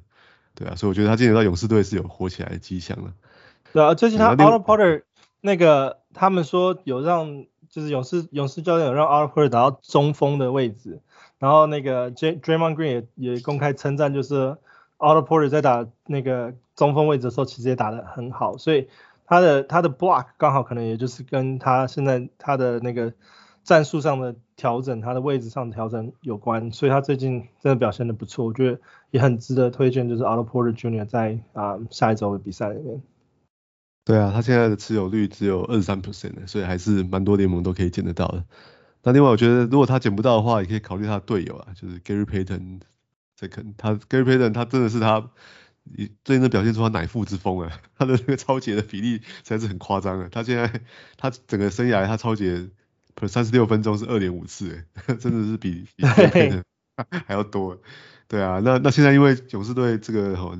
[0.54, 3.12] 对啊，所以我觉得他今年到勇士队是有火起来的迹象了。
[3.72, 5.02] 对啊，最近他 Otto Porter
[5.40, 11.00] 那个他们说有让就是勇士勇士教练有让 Otto Porter 打到中锋的位置，
[11.38, 14.56] 然后那个 Draymond Green 也也公开称赞，就是
[14.98, 18.88] Otto Porter 在打那个中锋位置的时候，其实也打得很好，所以
[19.24, 23.12] 他的他的 block 刚好可能也就是跟他现在他的那个
[23.62, 28.78] 战术上的调整，他的位置上调整有关，所以他最近真的表现得不错，我觉得
[29.10, 31.08] 也很值得推荐，就是 Otto Porter Jr.
[31.08, 33.00] 在啊、下一周的比赛里面。
[34.04, 38.44] 对啊，他现在的持有率只有二十三 percent，所以还是蛮多联盟都可以捡得到的。
[39.02, 42.80] 那另外我觉得如果他捡不到的话，也可以考虑他的队友啊，就是 Gary Payton。
[43.36, 45.30] 这可他 Gary Payton 他真的是他
[46.22, 50.28] 最近的表现出他乃父之风啊， 他的那个抄截的比例实在是很夸张啊。
[50.30, 50.82] 他现在
[51.16, 52.34] 他整个生涯他抄
[53.26, 53.32] 截。
[53.32, 56.04] 三十六分钟是二点五次，哎， 真的是比 比
[57.26, 57.80] 还要多。
[58.28, 60.56] 对啊，那那现在因为勇士队这个吼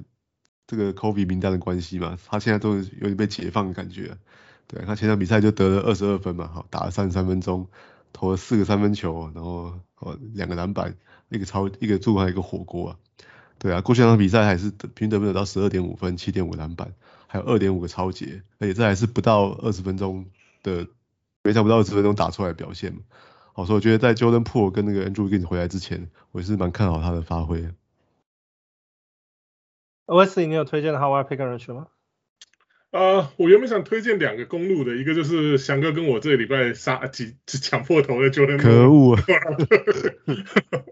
[0.67, 4.17] 这个 COVID 名单的关系嘛，他现在都有点被解放的感觉。
[4.67, 7.69] 对，他前场比赛就得了二十二分嘛，好，打了三十三分钟，
[8.13, 10.97] 投了四个三分球，然后哦两个篮板，
[11.29, 12.97] 一个超一个助攻，一个火锅啊。
[13.59, 16.93] 对啊，过去两场比赛还是平均得分有到十二点五分，七点五篮板，
[17.27, 20.27] 还有二点五个超节，而且这还是不到二十分钟
[20.63, 20.87] 的。
[21.43, 23.01] 没想不到二十分钟打出来的表现嘛，
[23.55, 27.67] 好，所以我觉得在 Jordan Poole 跟那个 Andrew Wiggins 回来之前，我也是蛮看好他的发挥。
[30.05, 31.87] Wesley，你有推荐的 Hot Wire Pick 人选吗？
[32.91, 38.59] 啊、呃，我原本想推荐两个公路的，一个就是翔哥跟我这个礼拜杀几抢破头的 Jordan。
[38.59, 39.23] 可恶啊！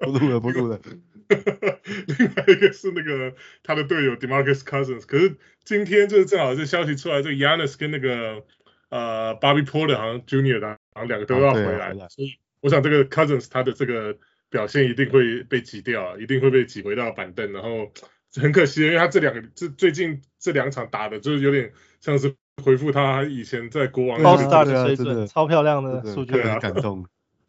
[0.00, 0.80] 不录了，不录了。
[1.28, 8.44] 另外一个是那个他的队友 DeMarcus Cousins，可是今天就是正好这消息出来，这个 Giannis 跟那个。
[8.90, 14.16] 呃，Bobby Porter 好像 Junior 的，好像两个都要回来，啊、所以我想这个 Cousins 他的这个
[14.50, 17.90] 表现一定会被挤掉，一定会被挤回到板凳，然后
[18.34, 21.70] 很可惜，因为他这两个这最近这两场打的就是有点
[22.00, 27.06] 像是回复他以前在国王的水准，超漂亮的数据，很感动。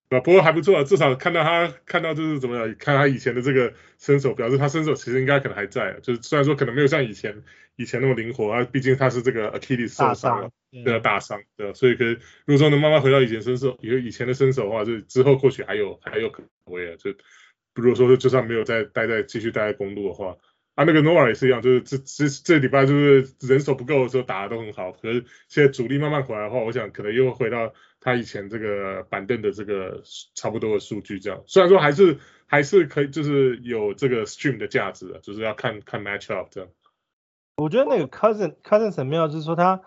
[0.09, 7.43] 啊，不过还不错啊，至少看到他看到就是怎么样，看他以前的这个身手，表示他身手其实应该可能还在，就是虽然说可能没有像以前
[7.75, 10.49] 以前那么灵活啊，毕竟他是这个 Achilles 受伤了，
[10.83, 17.11] 对啊，大伤，对，所以可以如果说能慢慢回到以前身手，以以前的身手的话，就之后或许还有还有可能会啊，就
[17.75, 20.35] 如果说就算没有再待在继续待在公路的话。
[20.75, 30.01] 啊，那个 Noah 也是一样，就是这这这礼拜就是人手不够的时候打的都很好，可是现在主力慢慢回来的话，我想可能又回到他以前这个板凳的这个
[30.35, 31.41] 差不多的数据这样。
[31.45, 36.69] 虽然说还是还是可以，就是有这个 stream 的价值的，就是要看看 match up 这样。
[37.57, 39.81] 我觉得那个 Cousin Cousin 很妙，就是说他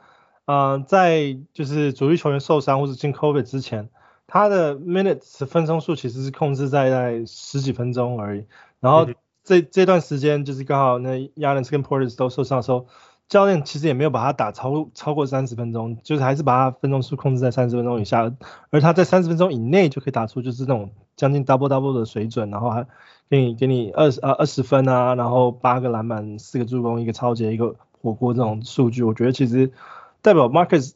[0.44, 3.88] 呃在就是主力球员受伤或者进 COVID 之前，
[4.26, 8.46] 他的 minutes 分钟数其实是控制在在十几分钟而已，
[8.80, 9.08] 然后。
[9.44, 12.86] 这这段时间就是刚好那 Giannis 跟 Portis 都受伤的时候，
[13.28, 18.32] 教练其实也没有把他打超超过三十分钟，就是还是把他分钟数控制在三十分钟以下，
[18.70, 22.86] 而他在三十分钟以内就可以打出就是那种将近 double double 的水准，然后还
[23.28, 29.72] 给你给你二十啊二十分啊，然后八个篮板、四个助攻、一个超级、一个火锅这种数据，我觉得其实
[30.20, 30.92] 代表 Marcus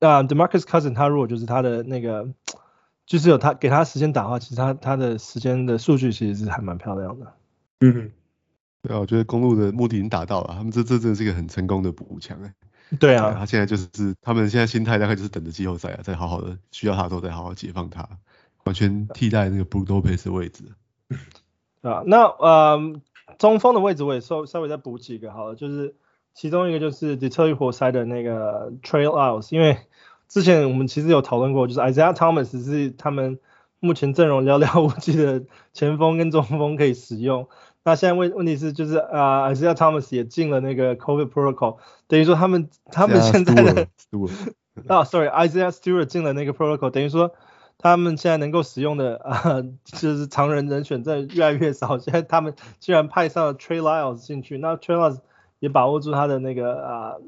[0.00, 2.28] 啊、，The Marcus Cousin 他如果就是他的那个。
[3.04, 7.32] 就是有他给他时间打的话，其实他他的时间的数据其实是还蛮漂亮的。
[7.80, 8.12] 嗯，
[8.82, 12.52] 对啊，我觉得公路的目的已经达到了，他们这这真的是一个很成功的补强哎。
[12.98, 13.88] 对啊，他现在就是
[14.20, 18.06] 他们现在心态大概就是等着季后赛啊，再好好的需要他的时候再好好解放他，
[18.64, 20.64] 完全替代那个 Brook Lopez 的位置。
[21.80, 23.00] 啊，那呃
[23.38, 25.94] 中锋的位置我也稍稍微再补几个好了，就是
[26.34, 29.78] 其中一个就是底特律活塞的那个 Trey Lyles，因为
[30.28, 33.38] 之前我们其实有讨论过，就是 Isaiah Thomas 是他们
[33.80, 37.48] 目前阵容寥寥无几的前锋跟中锋可以使用。
[37.84, 43.88] 那现在问问题是就是啊、呃、Isaiah Thomas 也进了那个 COVID protocol，等于说他们他们现在的
[44.86, 47.32] 啊 sorry Isaiah Stewart 进了那个 protocol，等于说
[47.78, 55.18] 他们现在能够使用的啊、呃、就是常人人选在越来越少，现在他们居然派上了 Trey Lyles 进去，那 Trey Lyles
[55.58, 57.22] 也把握住他的那个啊、呃、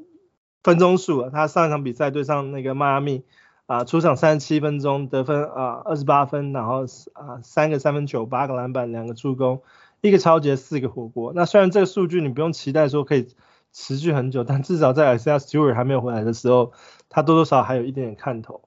[0.63, 3.25] 分钟数，他上一场比赛对上那个迈阿密
[3.65, 9.61] 啊出场三十七分钟得分啊二十八分，然后啊三个三分球八个篮板两个助攻。
[10.07, 13.27] 一个超级四个火锅，那虽然这个数据你不用期待说可以
[13.71, 15.29] 持续很久，但至少在 S.
[15.29, 15.47] S.
[15.47, 16.71] Stewart 还没有回来的时候，
[17.09, 18.61] 他多多少少还有一点点看头。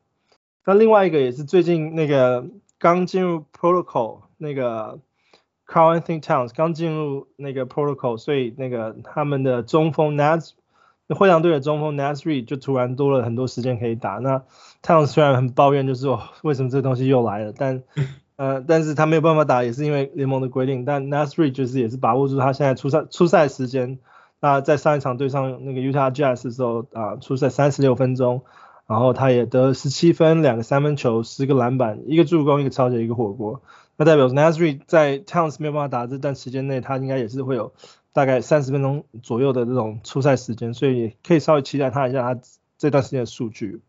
[0.65, 2.47] 那另外一个也是最近那个
[2.79, 4.99] 刚进入 Protocol 那个
[5.67, 10.51] Karl-Anthony Towns 刚进入那个 Protocol，所以那个他们的中锋 Nas，
[11.09, 14.15] 灰狼队的中锋 Naz Reid 就突然多了很多时间可以打。
[14.15, 14.43] 那
[14.83, 17.83] Towns 虽然很抱怨，就是说为什么这东西又来了，但
[18.39, 20.85] 呃，但是他没有办法打，也是因为联盟的规定。
[20.85, 23.99] 但 Nasri 就是也是把握住他现在出赛出赛时间。
[24.39, 28.43] 那在上一场对上那个 Utah Jazz 的时候啊，出赛三十六分钟，
[28.87, 33.61] 然后他也得十七分，两个三分球，十个篮板，一个助攻，一个抄截，一个火锅。
[33.97, 37.73] 那代表 Nasri 在 Towns 没有办法打这段时间内，他应该也是会有
[38.13, 42.41] 大概三十分钟左右的这种出赛时间，所以也可以稍微期待他一下他
[42.79, 43.81] 这段时间的数据。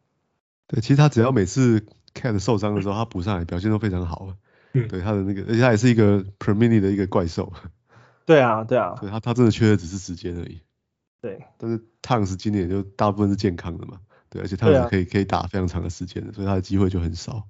[0.66, 1.86] 对，其实他只要每次。
[2.13, 4.30] KAT 受伤的时候，他补上来表现都非常好。
[4.74, 7.52] 嗯，对他的那个，而且他也是一个 per minute 的一个怪兽。
[8.26, 8.95] 对啊，对啊。
[9.02, 10.62] 对他，他真的缺的只是时间而已。
[11.22, 11.43] 对。
[11.58, 17.45] 但是 Towns 今年就大部分是健康的嘛，对，而且 Towns 可以、啊、可以打非常长的时间的，所以他的机会就很少。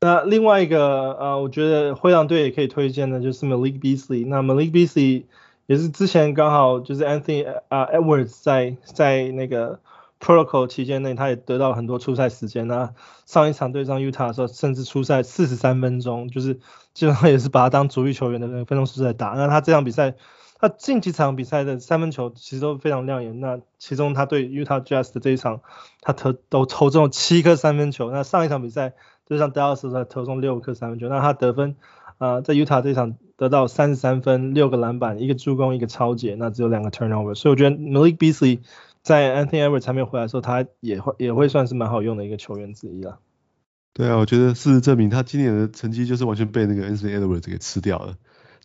[0.00, 4.26] 那另外一个呃，我觉得灰狼队也可以推荐的就是 Malik Beasley。
[4.26, 5.24] 那 Malik Beasley
[5.66, 9.80] 也是之前刚好就是 Anthony 啊、uh, Edwards 在在那个。
[10.20, 12.68] Protocol 期间内，他也得到很多出赛时间。
[12.68, 12.92] 那
[13.24, 16.60] 上一场对上 Utah 的时候，甚至出赛四十三分钟，就是
[16.92, 19.30] 基本上也是把他当主力球员的那个分钟数在打。
[19.30, 20.14] 那他这场比赛，
[20.58, 23.40] 他近几场比赛的三分球其实都非常亮眼。
[23.40, 25.62] 那其中他对 Utah Jazz 的这一场，
[26.02, 28.10] 他投都投中七颗三分球。
[28.10, 28.92] 那上一场比赛
[29.26, 31.08] 对上 Dallas 的时候，投中六颗三分球。
[31.08, 31.76] 那他得分
[32.18, 37.34] 啊、在 Utah 这一场得到三十三分，六个篮板，一个助攻，一个抄截，那只有两个 turnover。
[37.34, 38.60] 所以我觉得 Malik Beasley。
[39.02, 43.18] 在 Anthony Edwards 还没有回来的时候，他也会也会算是蛮好用的一个球员之一了。
[43.92, 48.16] 对啊，我觉得事实证明他今年的成绩就是完全被那个 Anthony Edwards 给吃掉了。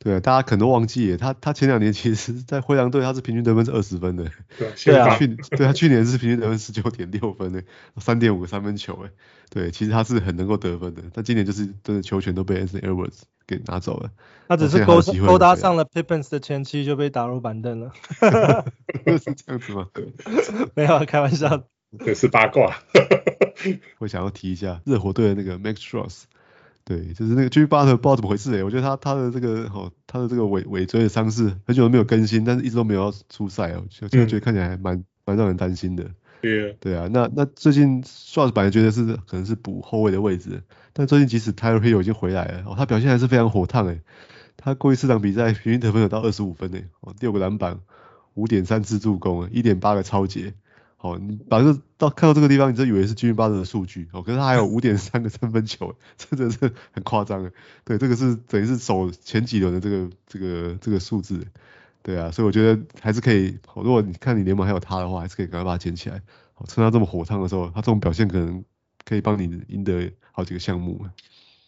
[0.05, 4.29] 对啊，大家可能都忘记，他他前两年其实，在灰狼队他是平均得分是二十分的。
[4.59, 7.63] 对啊，去对他去年是平均得分十九点六分的，
[7.97, 9.09] 三点五个三分球诶。
[9.49, 14.11] 对，其实他是很能够得分的，但今年就是真的球权都被 Anthony Edwards 给拿走了。
[14.47, 17.91] 他只是勾勾搭上了 Pippins 的前妻就被打入板凳了。
[19.17, 19.87] 是这样子吗？
[20.75, 21.63] 没有，开玩笑。
[22.05, 22.77] 这是八卦。
[23.97, 26.25] 我想要提一下热火队的那个 Max Strus。
[26.85, 36.05] 对，就是那个 Jimmy Butler 不知道怎么回事诶，我觉得他他的这个哦，他的这个尾尾椎的伤势很久都没有更新，但是一直都没有要出赛哦，就就觉得看起来还蛮蛮、嗯、让人担心的。
[36.41, 40.61] 对啊，对啊，那那最近 Strus 本来觉得是可能是补后卫的位置，
[40.93, 44.01] 但最近即使 Tyler Herro 已经回来了，哦，他表现还是非常火烫诶，
[44.55, 47.79] 他过去四场比赛平均得分有到二十五分诶，哦，六个篮板，
[48.35, 50.53] 五点三次助攻，一点八个超截。
[51.05, 57.51] 哦，你把这到看到这个地方，你就以为是 Jimmy Butler 的数据哦，可是他还有五点三个三分球， 真的是很夸张诶。
[57.83, 61.45] 对，这个是等于是守前几轮的这个这个这个数字，
[62.01, 63.59] 对啊，所以我觉得还是可以。
[63.75, 66.23] 如果你看你联盟还有他的话，还是可以赶快把他捡起来。
[66.55, 68.65] 哦，趁他这么火烫的时候，他这种表现可能
[69.05, 71.05] 可以帮你赢得好几个项目。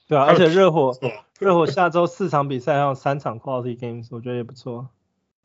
[0.08, 0.98] 对啊，而且热火
[1.38, 4.90] 热火下周四场比赛还有三场 Quality Games，我觉得也不错。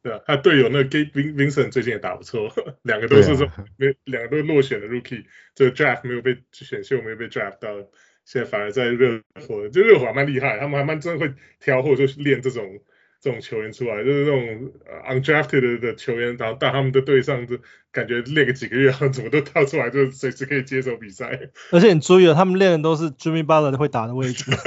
[0.03, 3.47] 对啊，他队友那个 Gabe Vincent 最近也打不错，两个都是这
[3.77, 5.25] 没两、啊、个都是落选的 Rookie，
[5.55, 7.77] 这个 Draft 没有被选秀没有被 Draft 到，
[8.25, 12.81] 现在反而在热火，就热火还蛮厉害，他们还蛮真的会挑或者说练这种。
[13.23, 14.73] 这种球员出来就是那种
[15.09, 17.57] undrafted 的球员，然后到他们的队上就
[17.93, 21.51] 感觉练个几个月，然后怎么都跳出来，就随时可以接手比赛。
[21.71, 24.51] 而且你注意了，他们练的都是 Jimmy Butler 会打的位置。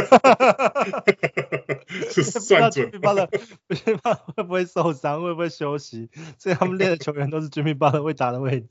[2.09, 2.89] 是算准。
[2.95, 5.21] Jimmy Butler，Jimmy Butler 会不会受伤？
[5.21, 6.09] 会不会休息？
[6.39, 8.69] 所以他们练的球员都是 Jimmy Butler 会打的位置。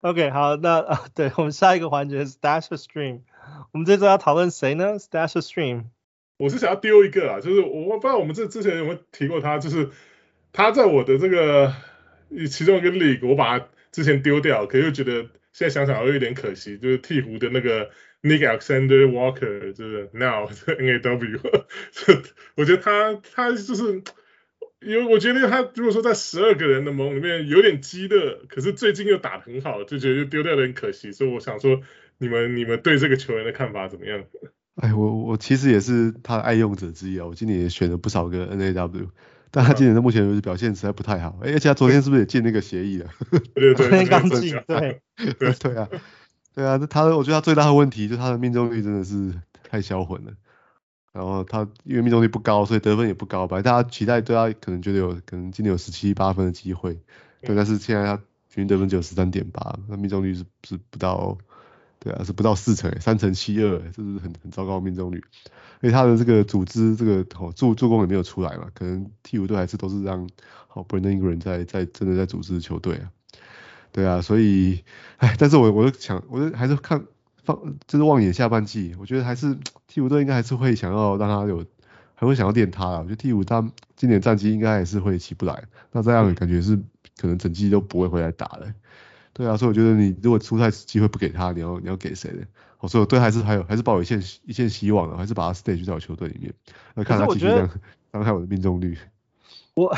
[0.00, 3.20] OK，好，那啊，对我们下一个环节是 Stash Stream，
[3.72, 5.84] 我们这周要讨论谁呢？Stash Stream，
[6.42, 9.90] 我是想要丢一个啊，就是我不知道我们这之前有没有提过他，就是
[10.52, 11.72] 他在我的这个
[12.50, 15.22] 其中一个 league，我把他之前丢掉，可是又觉得
[15.52, 17.90] 现在想想又有点可惜，就是鹈鹕的那个
[18.22, 21.64] Nick Alexander Walker，就是 Now NAW，
[22.56, 24.02] 我觉得他他就是。
[24.84, 31.12] 因为我觉得他如果说在十二个人的盟里面有点鸡肋，可是最近又打得很好，就觉得丢掉的很可惜。
[31.12, 31.80] 所以我想说，
[32.18, 34.24] 你们你们对这个球员的看法怎么样？
[34.76, 37.26] 哎，我我其实也是他的爱用者之一啊。
[37.26, 39.08] 我今年也选了不少个 NAW，
[39.50, 41.38] 但他今年的目前为止表现实在不太好。
[41.42, 43.10] 哎，而且他昨天是不是也进那个协议了？
[43.54, 44.58] 对对对，昨天刚进。
[44.66, 45.88] 对对对啊，
[46.54, 49.34] 对啊，他我觉得他最大的问题就是他的命中率真的是
[49.68, 50.32] 太销魂了。
[51.12, 53.46] 然后他因为命中率不高，所以得分也不高。
[53.46, 56.98] 本来大家期待对他可能觉得有可能今年有十七八分的机会，
[57.42, 61.36] 对，但是现在他平均得分只有十三点八，那命中率是是不到，
[62.02, 65.22] 对啊，是不到四成，三成七二，这是很很糟糕的命中率。
[65.80, 70.28] 而且他的这个组织这个哦助助攻也没有出来嘛，可能替补队还是都是让
[70.66, 73.10] 好 Brandon Ingram 在在真的在组织球队啊，
[73.92, 74.82] 对啊，所以
[75.18, 77.04] 哎，但是我我就想，我就还是看。
[77.44, 81.66] 放就是望眼下半季，我觉得还是替补队应该还是会想要让他有，
[82.14, 82.98] 还会想要练他啊。
[83.00, 86.76] 我觉得替补他今年战绩应该还是会起不来，那这样感觉是
[87.16, 88.72] 可能整季都不会回来打了。
[89.32, 92.42] 对啊，所以我觉得你如果出赛机会不给他，你要你要给谁呢？
[92.80, 96.52] 我说我对还是还有还是抱有一线一线希望的，还是把他 stage 在我球队里面，
[96.94, 97.70] 那看他继续这样
[98.12, 98.98] 伤害我的命中率。
[99.74, 99.94] 我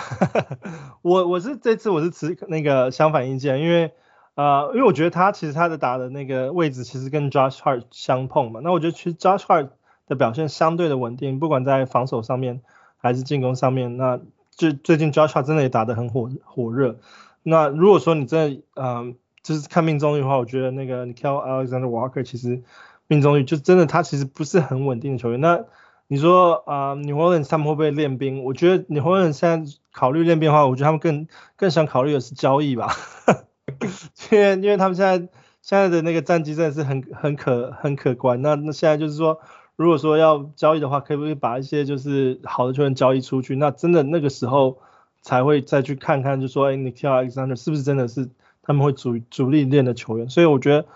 [1.02, 3.92] 我我是这次我是持那个相反意见，因为。
[4.36, 9.68] 呃，因为我觉得他其实他的打的那个位置其实跟 Josh Hart 相碰嘛，那我觉得其实 Josh Hart
[10.08, 12.60] 的表现相对的稳定，不管在防守上面
[12.96, 14.18] 还是进攻上面，那
[14.50, 16.98] 最最近 Josh Hart 真的也打得很火火热。
[17.44, 19.14] 那如果说你真的呃
[19.44, 22.60] 就是看命中率的话，我觉得那个 n i k e l Alexander Walker 其实
[23.06, 25.40] 命中率就真的他其实不是很稳定的球员。
[25.40, 25.64] 那
[26.08, 28.42] 你说啊、呃、New Orleans 他们会不会练兵？
[28.42, 32.92] 我觉得 New Orleans 现在考虑练兵的话，我觉得他们更更想考虑的是交易吧。
[34.32, 35.18] 因为因为他们现在
[35.62, 39.38] 现在的那个战绩真的是很很可很可观，那那现在就是说，
[39.76, 43.56] 如果说要交易的话，可不可以把一些就是好的球员交易出去？
[43.56, 44.78] 那真的那个时候
[45.22, 48.28] 才会再去看看，就说哎 n i k e l Alexander 是不是真的是
[48.64, 50.28] 他们会主主力练的球员？
[50.28, 50.86] 所以我觉得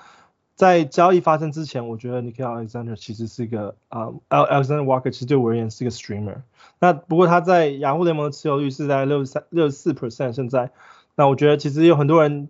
[0.56, 6.38] 在交易发生之前，我觉得 Nickeil Alexander 其实是一个啊、，Alexander Walker 其实对我而言是一个 streamer。
[6.80, 10.70] 那不过他在雅虎联盟的持有率是在六十三六十四 percent 现在，
[11.14, 12.48] 那我觉得其实有很多人。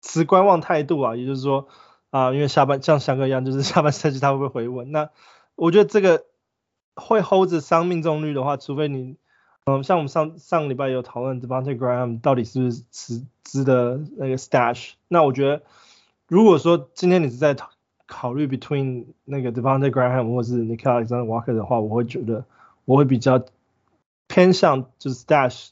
[0.00, 1.66] 持观望态度啊，也就是说
[2.10, 4.92] 啊、因为下半像翔哥一样，就是 下半赛季他会不会回稳？
[4.92, 5.10] 那
[5.56, 6.24] 我觉得这个
[6.94, 9.16] 会 hold 着伤命中率的话，除非你，
[9.76, 14.92] 嗯、像我们上上个礼拜有讨论 Devonte Graham 到底是不是值值得那个 stash？
[15.08, 15.62] 那我觉得
[16.26, 17.56] 如果说今天你是在
[18.06, 22.44] 考虑 between 那个 Devonte Graham 或是 n i c o l Alexander Walker 的话，我会觉得
[22.86, 23.44] 我会比较
[24.26, 25.68] 偏向就是 stash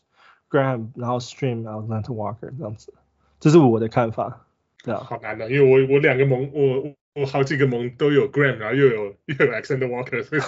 [0.50, 2.92] Graham，然后 stream Alexander Walker 这样子。
[3.40, 4.46] 这是我的看法，
[4.82, 10.40] 对啊，好难的，因为我我两个盟，我我好几个盟都有 Graham，然后又有又有 Alexander Walker，所以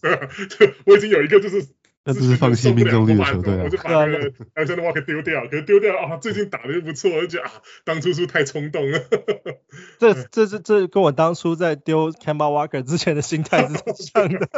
[0.00, 1.66] 对啊，就我已经有一个就是，
[2.04, 7.52] 那这是放弃命中率的球队，我就把那个 Alexander Walker 丢掉，可是丢掉啊，最近打的又不错，我就觉得啊，
[7.84, 9.00] 当初是太冲动了？
[9.98, 13.76] 这这这这跟我当初在丢 Kemba Walker 之前的心态是一
[14.20, 14.48] 样的，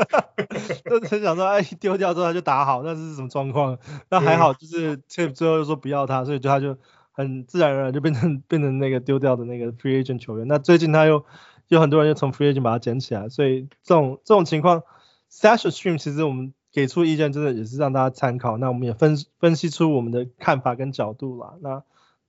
[1.01, 3.79] 就是想说，哎，丢掉之后他就打好，那是什么状况？
[4.11, 6.77] 那还好，就是 Tip 最后又说不要他，所以就他就。
[7.19, 10.47] 很自然而然就变成变成那个丢掉的那个 free agent 球员。
[10.49, 11.25] 那最近他又
[11.69, 14.83] 有很多人又从 free agent 把他捡起来，所以这种这种情况
[15.33, 18.59] ，Stash Stream 其实我们给出意见真的也是让大家参考。
[18.59, 21.55] 那我们也分分析出我们的看法跟角度啦。
[21.63, 21.83] 那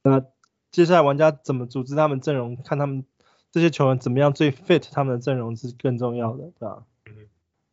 [0.03, 0.23] 那
[0.71, 3.03] 接下来玩家怎么组织他们阵容，看他们
[3.51, 6.83] 这些球员怎么样最 fit 他们的阵容是更重要的，对吧？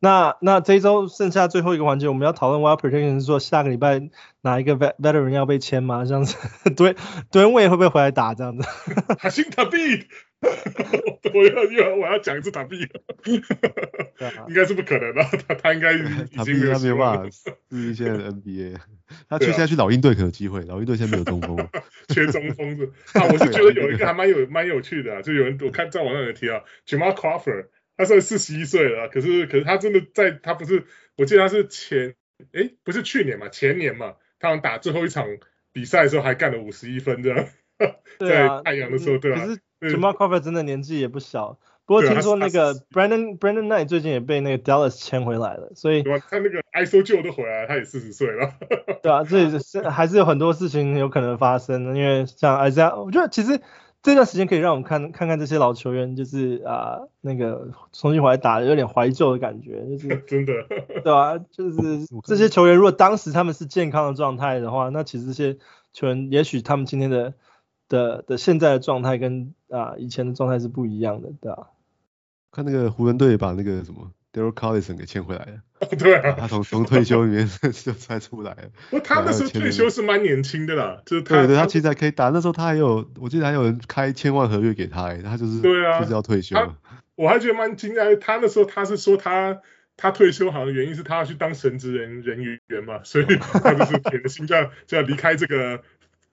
[0.04, 4.02] 那那这一周剩下最后一个环节，我们要讨论 Wild Prediction 是说下个礼拜
[4.42, 6.04] 哪一个 veteran 要被签吗？
[6.04, 6.36] 这样子，
[6.76, 6.94] 对
[7.32, 8.68] 对，位会不会回来打这样子？
[9.18, 9.78] 哈辛塔比，
[11.32, 12.80] 我要又我要讲一次塔比，
[14.46, 15.96] 应该是不可能的，他他应该
[16.36, 17.30] 塔比他没有办法，
[17.70, 18.76] 是现在的 NBA，
[19.30, 21.56] 他去现在去老鹰队可能有机会，老鹰队现在没有中锋，
[22.08, 22.84] 缺中锋是
[23.18, 27.68] 啊，我是觉得有一个还蛮有蛮有趣的，就有人我看在网上有提到 Jamal Crawford。
[27.96, 30.84] 他算四十一岁了，可是可是他真的在，他不是，
[31.16, 32.14] 我记得他是前，
[32.52, 35.26] 哎，不是去年嘛，前年嘛，他们打最后一场
[35.72, 37.46] 比赛的时候还干了五十一分这样，
[38.18, 39.46] 在太阳的时候，对啊。
[39.46, 46.02] 可是 Jamal Crawford 真的年纪也不小，不过听说那个 Brandon Brandon Knight 最近也被那个 Dallas 签回来了，所以。
[46.02, 48.54] 他那个 ISO Joe 都回来了，他也四十岁了。
[49.02, 53.60] 对啊，所以 是还是有很多事情有可能发生的，因为像 Isaiah，我觉得其实。
[54.04, 61.38] 这段时间可以让我们看看看这些老球员，就是啊、呃、那个重新回来打，有点怀旧的感觉，就是 真的，对吧、啊？
[61.50, 65.56] 就是这些球员如果当时他们是健康的状态的话，那其实这些
[65.94, 67.32] 球员也许他们今天的
[67.88, 71.66] 的的现在的状态跟啊、呃、以前的状态是不一样的，对吧、啊？
[72.52, 75.86] 看那个湖人队把那个什么 Daryl Collison 给签回来了。
[75.96, 77.48] 对啊， 他从从退休里面
[77.84, 78.62] 就猜出来了。
[78.90, 82.30] 不，他那时候退休是蛮年轻的啦，就是他对对，他其实还可以打。
[82.30, 86.56] 那时候他还有，我记得还有人开千万合约给他，他就是对啊，就是要退休。
[87.14, 89.60] 我还觉得蛮惊讶，他那时候他是说他
[89.96, 95.82] 他退休好像原因是他要去当神职人人员嘛，所以他就是铁了心就要就要离开这个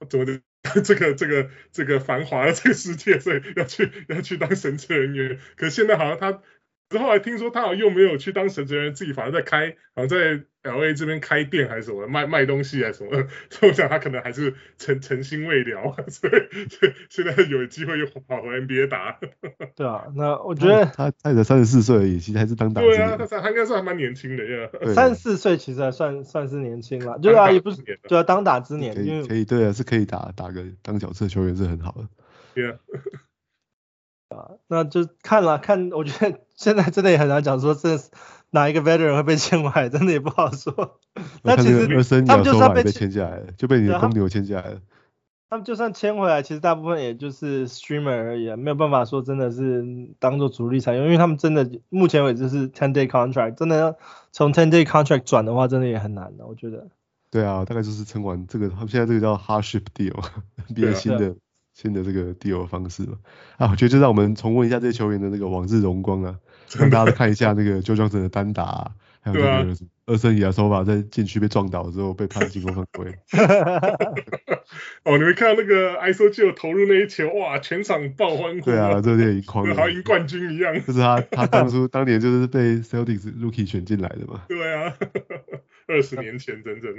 [0.09, 0.39] 怎么的
[0.83, 5.37] 这个这个这个繁华的这个世界，所以要去要去当神职人员。
[5.55, 6.39] 可是现在好像他。
[6.91, 13.11] 之后还听说他好像又没有去当神职人员，自己反而在开，好像在 LA 这边开店还是什么，卖卖东西还是什么，
[13.49, 16.33] 所以我想他可能还是诚诚心未了， 所以
[17.09, 19.17] 现在有机会又跑回 NBA 打。
[19.73, 22.81] 对啊，那我觉得他他才三十四岁而已，其实还是当打。
[22.81, 32.07] 对啊，他他应该算还蛮年轻的，三十四岁其实还算算是年轻了，对啊，也不是，对啊，当打之年，可以可以，对啊，是可以打打个当角色球员是很好的。
[32.53, 32.77] 对啊。
[34.29, 37.99] 啊，那就看了看，我觉得现在真的也很难讲说这
[38.51, 40.99] 哪一个 veteran 会被签回来，真的也不好说。
[41.41, 41.87] 那其实
[42.23, 44.81] 他们就算被签下来了，就被你的公牛签下来了。
[45.49, 49.83] 他们就算签回来，其实大部分也就是 streamer 而已，啊没有办法说真的是
[50.19, 53.95] 当做主力采用，因为他们真的目前为止是 ten day contract，真的要
[54.31, 56.89] 从 ten day contract 转的话，真的也很难的，我觉得。
[57.31, 60.13] 对啊，大概就是撑完这个，他们现在这个叫 hardship deal，
[60.75, 61.35] 比较新的。
[61.73, 63.13] 新的这个 deal 方式嘛，
[63.55, 66.35] 啊，我觉得就让我们重温一下这些球员的那个往日荣光啊，
[66.77, 68.91] 让大家看一下那个 Joe Johnson 的单打，啊，
[69.21, 73.13] 还有那个二森亚索法在禁区被撞倒之后被判进攻犯规。
[75.03, 78.65] 哦，你们看到那个 ISO Joe 投入那一球，哇，全场爆欢呼。
[78.65, 80.73] 对啊，热泪盈眶，好像赢冠军一样。
[80.85, 84.43] 就是他，他当初当年就是被 Celtics Rookie 选进来的嘛。
[84.47, 84.93] 对啊，
[85.87, 86.93] 二十年前整整。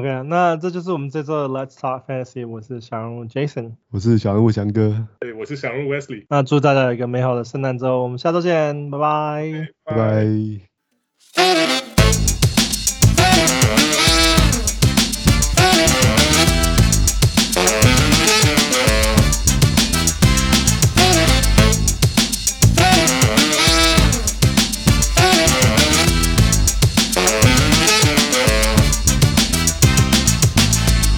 [0.00, 2.48] OK，那这就是我们这周的 Let's Talk Fantasy。
[2.48, 6.24] 我是小人物 Jason，我是小人物翔哥，对，我是小人物 Wesley。
[6.30, 10.24] 那祝大家有一个美好的圣诞周，我们下周见，拜拜，拜拜。